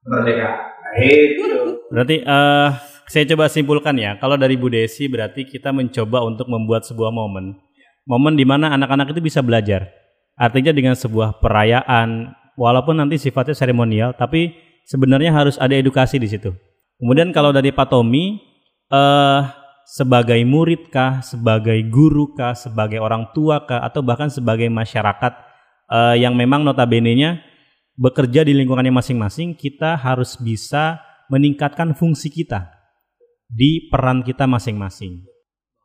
merdeka. 0.05 0.49
Nah, 0.61 0.93
itu. 1.01 1.43
Berarti 1.89 2.15
eh 2.21 2.69
saya 3.09 3.25
coba 3.33 3.49
simpulkan 3.49 3.97
ya, 3.97 4.21
kalau 4.21 4.37
dari 4.37 4.53
Bu 4.53 4.69
Desi 4.69 5.09
berarti 5.09 5.49
kita 5.49 5.73
mencoba 5.73 6.21
untuk 6.21 6.45
membuat 6.45 6.85
sebuah 6.85 7.09
momen. 7.09 7.57
Momen 8.05 8.37
di 8.37 8.45
mana 8.45 8.69
anak-anak 8.77 9.17
itu 9.17 9.21
bisa 9.25 9.41
belajar. 9.41 9.89
Artinya 10.37 10.69
dengan 10.69 10.93
sebuah 10.93 11.41
perayaan, 11.41 12.29
walaupun 12.59 12.99
nanti 12.99 13.17
sifatnya 13.19 13.55
seremonial, 13.57 14.13
tapi 14.17 14.53
sebenarnya 14.87 15.31
harus 15.33 15.55
ada 15.57 15.73
edukasi 15.73 16.19
di 16.19 16.27
situ. 16.27 16.53
Kemudian 16.99 17.33
kalau 17.33 17.51
dari 17.51 17.73
Pak 17.73 17.89
Tommy, 17.91 18.39
eh 18.91 19.41
sebagai 19.83 20.39
murid 20.47 20.89
kah, 20.89 21.19
sebagai 21.19 21.77
guru 21.91 22.31
kah, 22.33 22.55
sebagai 22.55 23.03
orang 23.03 23.29
tua 23.35 23.67
kah, 23.67 23.83
atau 23.83 23.99
bahkan 23.99 24.31
sebagai 24.31 24.71
masyarakat 24.71 25.33
eh, 25.91 26.15
yang 26.23 26.33
memang 26.33 26.63
notabene-nya 26.63 27.43
bekerja 27.93 28.41
di 28.47 28.57
lingkungannya 28.57 28.95
masing-masing, 28.95 29.53
kita 29.53 29.99
harus 29.99 30.39
bisa 30.39 31.03
meningkatkan 31.29 31.93
fungsi 31.93 32.31
kita 32.31 32.73
di 33.45 33.91
peran 33.91 34.25
kita 34.25 34.49
masing-masing. 34.49 35.29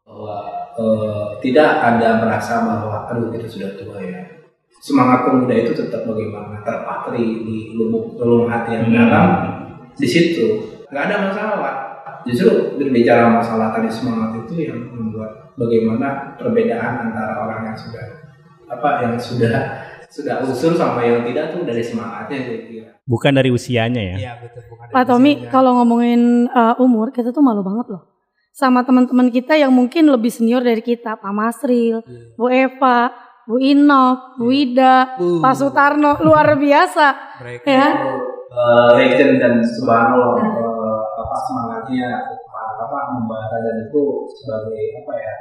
bahwa 0.09 0.41
eh, 0.81 1.27
tidak 1.45 1.69
ada 1.85 2.09
merasa 2.25 2.65
bahwa 2.65 3.13
aduh 3.13 3.29
kita 3.29 3.45
sudah 3.45 3.71
tua 3.77 4.01
ya 4.01 4.38
semangat 4.79 5.27
pemuda 5.27 5.55
itu 5.55 5.73
tetap 5.75 6.07
bagaimana 6.07 6.63
terpatri 6.63 7.43
di 7.45 7.57
lubuk 7.75 8.15
relung 8.19 8.47
hati 8.47 8.79
yang 8.79 8.89
dalam 8.95 9.29
di 9.95 10.07
situ 10.07 10.47
nggak 10.89 11.05
ada 11.11 11.17
masalah 11.31 11.75
justru 12.23 12.77
berbicara 12.79 13.31
masalah 13.31 13.75
tadi 13.75 13.91
semangat 13.91 14.47
itu 14.47 14.71
yang 14.71 14.79
membuat 14.95 15.55
bagaimana 15.59 16.39
perbedaan 16.39 17.11
antara 17.11 17.43
orang 17.43 17.73
yang 17.73 17.77
sudah 17.79 18.05
apa 18.69 18.89
yang 19.07 19.15
sudah 19.19 19.55
sudah 20.09 20.41
usul 20.41 20.73
sama 20.73 21.05
yang 21.05 21.21
tidak 21.27 21.53
tuh 21.53 21.67
dari 21.69 21.85
semangatnya 21.85 22.39
saya 22.49 22.61
kira 22.65 22.91
Bukan 23.09 23.33
dari 23.33 23.49
usianya 23.49 24.03
ya. 24.05 24.17
Iya 24.21 24.33
betul. 24.45 24.69
bukan 24.69 24.87
Pak 24.93 25.01
dari 25.01 25.09
Tommy, 25.09 25.33
usianya. 25.33 25.49
kalau 25.49 25.71
ngomongin 25.81 26.21
uh, 26.53 26.77
umur, 26.77 27.09
kita 27.09 27.33
tuh 27.33 27.41
malu 27.41 27.65
banget 27.65 27.89
loh. 27.89 28.05
Sama 28.53 28.85
teman-teman 28.85 29.33
kita 29.33 29.57
yang 29.57 29.73
mungkin 29.73 30.13
lebih 30.13 30.29
senior 30.29 30.61
dari 30.61 30.85
kita, 30.85 31.17
Pak 31.17 31.33
Masril, 31.33 32.05
Iya. 32.05 32.37
Bu 32.37 32.53
Eva, 32.53 33.09
Bu 33.49 33.57
Inok, 33.57 34.37
Bu 34.37 34.53
Ida, 34.53 35.17
Uh, 35.17 35.41
Pak 35.41 35.57
Sutarno, 35.57 36.21
luar 36.21 36.53
biasa. 36.61 37.41
mereka 37.41 37.65
Ya. 37.65 37.89
Eh, 38.49 38.89
legend 38.97 39.41
dan 39.41 39.55
subhanallah 39.65 40.37
eh, 40.41 41.01
apa 41.21 41.37
semangatnya 41.49 42.11
apa 42.49 42.99
membara 43.17 43.57
dan 43.61 43.89
itu 43.89 44.05
sebagai 44.37 45.05
apa 45.05 45.13
ya 45.17 45.35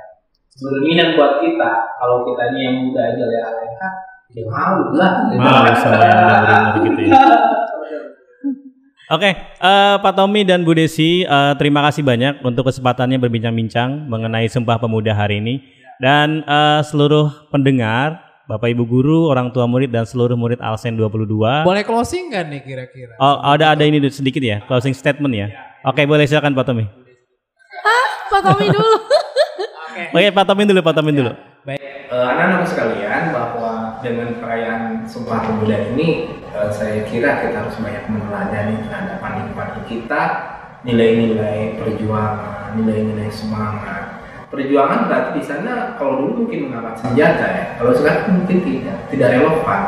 cerminan 0.54 1.16
buat 1.16 1.40
kita 1.40 1.72
kalau 1.98 2.28
kita 2.28 2.52
ini 2.52 2.60
yang 2.68 2.76
muda 2.84 3.02
aja 3.08 3.26
ya 3.32 3.48
ya 4.36 4.44
malu 4.52 4.92
lah 4.96 5.24
Malu 5.34 5.72
sama 5.80 6.04
yang 6.04 6.64
gitu 6.88 7.02
ya. 7.08 7.22
Oke, 9.08 9.32
eh, 9.40 9.96
Pak 10.04 10.14
Tommy 10.20 10.44
dan 10.44 10.68
Bu 10.68 10.76
Desi, 10.76 11.24
eh, 11.24 11.54
terima 11.56 11.80
kasih 11.88 12.04
banyak 12.04 12.44
untuk 12.44 12.68
kesempatannya 12.68 13.16
berbincang-bincang 13.24 14.04
mengenai 14.12 14.52
Sumpah 14.52 14.76
Pemuda 14.84 15.16
hari 15.16 15.40
ini. 15.40 15.64
Dan 15.98 16.46
eh, 16.46 16.82
seluruh 16.86 17.50
pendengar, 17.50 18.22
Bapak 18.46 18.70
Ibu 18.72 18.84
Guru, 18.86 19.28
orang 19.28 19.52
tua 19.52 19.68
murid 19.68 19.92
dan 19.92 20.06
seluruh 20.06 20.38
murid 20.38 20.62
Alsen 20.62 20.96
22. 20.96 21.68
boleh 21.68 21.84
closing 21.84 22.32
kan 22.32 22.48
nih 22.48 22.62
kira-kira? 22.64 23.18
Oh, 23.20 23.44
ada 23.44 23.76
ada 23.76 23.84
ini 23.84 24.00
sedikit 24.08 24.40
ya, 24.40 24.64
closing 24.70 24.96
statement 24.96 25.34
ya. 25.36 25.48
Oke, 25.84 26.06
boleh 26.08 26.24
silakan 26.30 26.56
Pak 26.56 26.66
Tommy. 26.70 26.86
Pak 28.32 28.42
Tommy 28.44 28.70
dulu. 28.70 28.98
Oke, 30.14 30.30
Pak 30.30 30.46
Tomin 30.46 30.66
dulu, 30.70 30.80
Pak 30.86 30.94
Tomin 30.94 31.16
dulu. 31.18 31.32
Baik. 31.66 31.82
Eh, 32.08 32.16
anak-anak 32.16 32.64
sekalian 32.70 33.36
bahwa 33.36 34.00
dengan 34.00 34.40
perayaan 34.40 35.04
Sumpah 35.04 35.44
Pemuda 35.44 35.92
ini 35.92 36.32
eh, 36.40 36.70
saya 36.72 37.04
kira 37.04 37.44
kita 37.44 37.66
harus 37.66 37.76
banyak 37.82 38.06
meneladani 38.08 38.80
terhadap 38.88 39.20
adik-adik 39.20 39.86
kita 39.90 40.22
nilai-nilai 40.88 41.76
perjuangan, 41.82 42.78
nilai-nilai 42.80 43.28
semangat. 43.28 44.07
Perjuangan 44.58 45.06
berarti 45.06 45.32
di 45.38 45.44
sana 45.46 45.94
kalau 46.02 46.18
dulu 46.18 46.50
mungkin 46.50 46.74
mengangkat 46.74 47.06
senjata 47.06 47.46
ya, 47.46 47.64
kalau 47.78 47.94
sekarang 47.94 48.42
mungkin 48.42 48.58
tidak, 48.66 48.98
tidak 49.14 49.30
relevan 49.38 49.82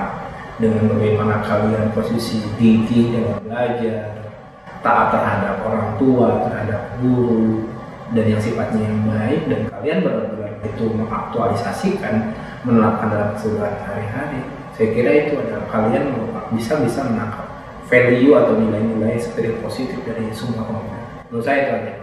dengan 0.62 0.84
bagaimana 0.94 1.36
kalian 1.42 1.90
posisi 1.98 2.38
gigih 2.62 3.18
dalam 3.18 3.42
belajar, 3.42 4.30
taat 4.86 5.08
terhadap 5.10 5.66
orang 5.66 5.98
tua, 5.98 6.46
terhadap 6.46 7.02
guru, 7.02 7.66
dan 8.14 8.26
yang 8.30 8.38
sifatnya 8.38 8.86
yang 8.86 9.02
baik 9.10 9.42
dan 9.50 9.60
kalian 9.74 9.98
benar-benar 10.06 10.54
itu 10.62 10.86
mengaktualisasikan 10.94 12.38
menerapkan 12.62 13.10
dalam 13.10 13.30
keseharian 13.34 13.82
hari-hari. 13.90 14.42
Saya 14.78 14.88
kira 14.94 15.12
itu 15.26 15.34
adalah 15.42 15.66
kalian 15.74 16.14
bisa 16.54 16.78
bisa 16.78 17.10
menangkap 17.10 17.50
value 17.90 18.38
atau 18.38 18.54
nilai-nilai 18.54 19.18
spirit 19.18 19.58
positif 19.66 19.98
dari 20.06 20.30
semua 20.30 20.62
pemuda 20.62 21.00
menurut 21.30 21.46
saya 21.46 21.58
itu 21.66 21.72
aja 21.74 21.94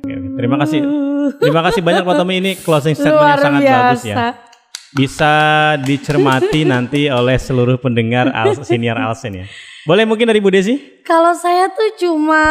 Oke. 0.00 0.14
Terima 0.40 0.56
kasih. 0.56 0.80
Terima 1.36 1.60
kasih 1.60 1.80
banyak 1.84 2.02
Pak 2.02 2.16
Tomi 2.16 2.34
ini 2.40 2.52
closing 2.56 2.96
statement 2.96 3.20
Luar 3.20 3.36
yang 3.36 3.44
sangat 3.44 3.60
biasa. 3.62 3.76
bagus 3.76 4.02
ya. 4.08 4.16
Bisa 4.90 5.34
dicermati 5.86 6.60
nanti 6.66 7.06
oleh 7.06 7.38
seluruh 7.38 7.78
pendengar 7.78 8.32
Al 8.34 8.58
senior 8.64 8.98
Alsen 8.98 9.44
ya. 9.44 9.46
Boleh 9.86 10.02
mungkin 10.02 10.26
dari 10.26 10.42
Bu 10.42 10.50
Desi? 10.50 11.04
Kalau 11.06 11.30
saya 11.36 11.70
tuh 11.70 11.94
cuma 12.00 12.42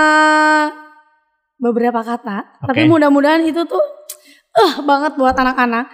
beberapa 1.60 2.00
kata, 2.00 2.64
tapi 2.64 2.88
Oke. 2.88 2.90
mudah-mudahan 2.90 3.44
itu 3.44 3.68
tuh 3.68 3.84
eh 4.56 4.74
banget 4.86 5.20
buat 5.20 5.36
anak-anak. 5.36 5.86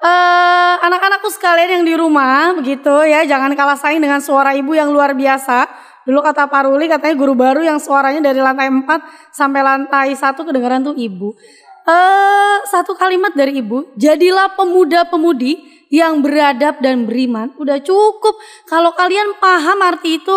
Eh 0.00 0.74
anak-anakku 0.86 1.28
sekalian 1.34 1.82
yang 1.82 1.84
di 1.84 1.94
rumah 1.98 2.54
begitu 2.54 3.04
ya, 3.04 3.26
jangan 3.26 3.52
kalah 3.58 3.76
saing 3.76 3.98
dengan 4.00 4.22
suara 4.22 4.54
ibu 4.54 4.72
yang 4.72 4.94
luar 4.94 5.12
biasa. 5.18 5.66
Dulu 6.08 6.20
kata 6.24 6.48
Pak 6.48 6.66
Ruli 6.66 6.88
katanya 6.88 7.14
guru 7.16 7.34
baru 7.36 7.60
yang 7.60 7.76
suaranya 7.76 8.32
dari 8.32 8.40
lantai 8.40 8.72
4 8.72 9.34
sampai 9.34 9.60
lantai 9.60 10.08
1 10.16 10.34
kedengaran 10.36 10.80
tuh 10.80 10.96
ibu. 10.96 11.36
Eh 11.84 12.58
satu 12.68 12.96
kalimat 12.96 13.34
dari 13.36 13.60
ibu, 13.60 13.90
jadilah 13.96 14.54
pemuda-pemudi 14.56 15.84
yang 15.90 16.22
beradab 16.22 16.78
dan 16.78 17.04
beriman. 17.04 17.52
Udah 17.58 17.82
cukup. 17.82 18.38
Kalau 18.70 18.94
kalian 18.94 19.36
paham 19.42 19.78
arti 19.82 20.22
itu 20.22 20.36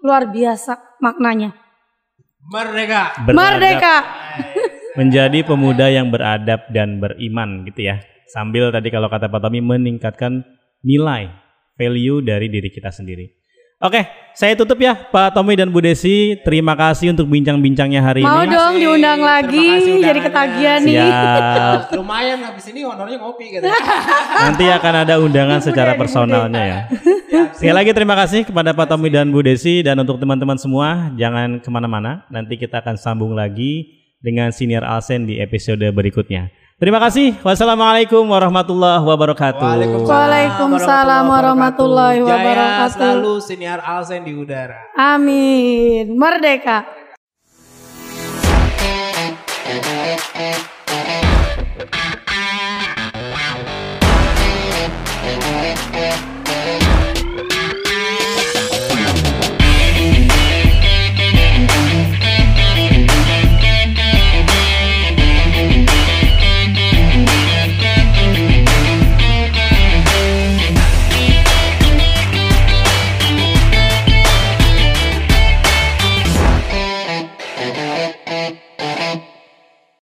luar 0.00 0.30
biasa 0.30 0.98
maknanya. 1.02 1.52
Merdeka. 2.42 3.02
Beradab. 3.26 3.38
Merdeka. 3.38 3.96
Menjadi 4.98 5.38
pemuda 5.42 5.88
yang 5.88 6.12
beradab 6.12 6.68
dan 6.70 7.00
beriman 7.00 7.64
gitu 7.64 7.88
ya. 7.88 7.96
Sambil 8.28 8.68
tadi 8.72 8.88
kalau 8.88 9.08
kata 9.08 9.28
Pak 9.28 9.40
Tomi 9.44 9.60
meningkatkan 9.60 10.44
nilai 10.84 11.32
value 11.76 12.20
dari 12.20 12.48
diri 12.52 12.68
kita 12.68 12.92
sendiri. 12.92 13.41
Oke, 13.82 14.06
saya 14.30 14.54
tutup 14.54 14.78
ya 14.78 14.94
Pak 14.94 15.34
Tomi 15.34 15.58
dan 15.58 15.66
Bu 15.66 15.82
Desi. 15.82 16.38
Terima 16.46 16.78
kasih 16.78 17.10
untuk 17.10 17.26
bincang-bincangnya 17.26 17.98
hari 17.98 18.22
Mau 18.22 18.46
ini. 18.46 18.54
dong 18.54 18.78
kasih. 18.78 18.82
diundang 18.86 19.20
lagi 19.26 19.68
jadi 19.98 20.20
ketagihan 20.22 20.80
nih. 20.86 21.02
Siap. 21.02 21.90
Lumayan 21.98 22.46
habis 22.46 22.62
ini 22.70 22.86
honornya 22.86 23.18
ngopi 23.18 23.58
gitu. 23.58 23.66
Nanti 24.46 24.70
akan 24.70 24.94
ada 25.02 25.18
undangan 25.18 25.58
secara 25.58 25.98
personalnya 25.98 26.62
ya. 26.62 26.78
Sekali 27.58 27.74
lagi 27.74 27.90
terima 27.90 28.14
kasih 28.14 28.46
kepada 28.46 28.70
Pak 28.70 28.86
Tommy 28.86 29.10
dan 29.10 29.34
Bu 29.34 29.42
Desi 29.42 29.82
dan 29.82 29.98
untuk 29.98 30.14
teman-teman 30.22 30.62
semua 30.62 31.10
jangan 31.18 31.58
ke 31.58 31.66
mana-mana. 31.66 32.22
Nanti 32.30 32.54
kita 32.54 32.86
akan 32.86 32.94
sambung 32.94 33.34
lagi 33.34 33.98
dengan 34.22 34.54
senior 34.54 34.86
Alsen 34.86 35.26
di 35.26 35.42
episode 35.42 35.82
berikutnya. 35.90 36.54
Terima 36.82 36.98
kasih. 36.98 37.38
Wassalamualaikum 37.46 38.26
warahmatullahi 38.26 39.06
wabarakatuh. 39.06 40.02
Waalaikumsalam 40.02 41.30
warahmatullahi 41.30 42.26
Jaya 42.26 42.34
wabarakatuh. 42.34 42.90
selalu 42.98 43.32
siniar 43.38 43.78
Alsen 43.86 44.26
di 44.26 44.34
udara. 44.34 44.90
Amin. 44.98 46.18
Merdeka. 46.18 46.82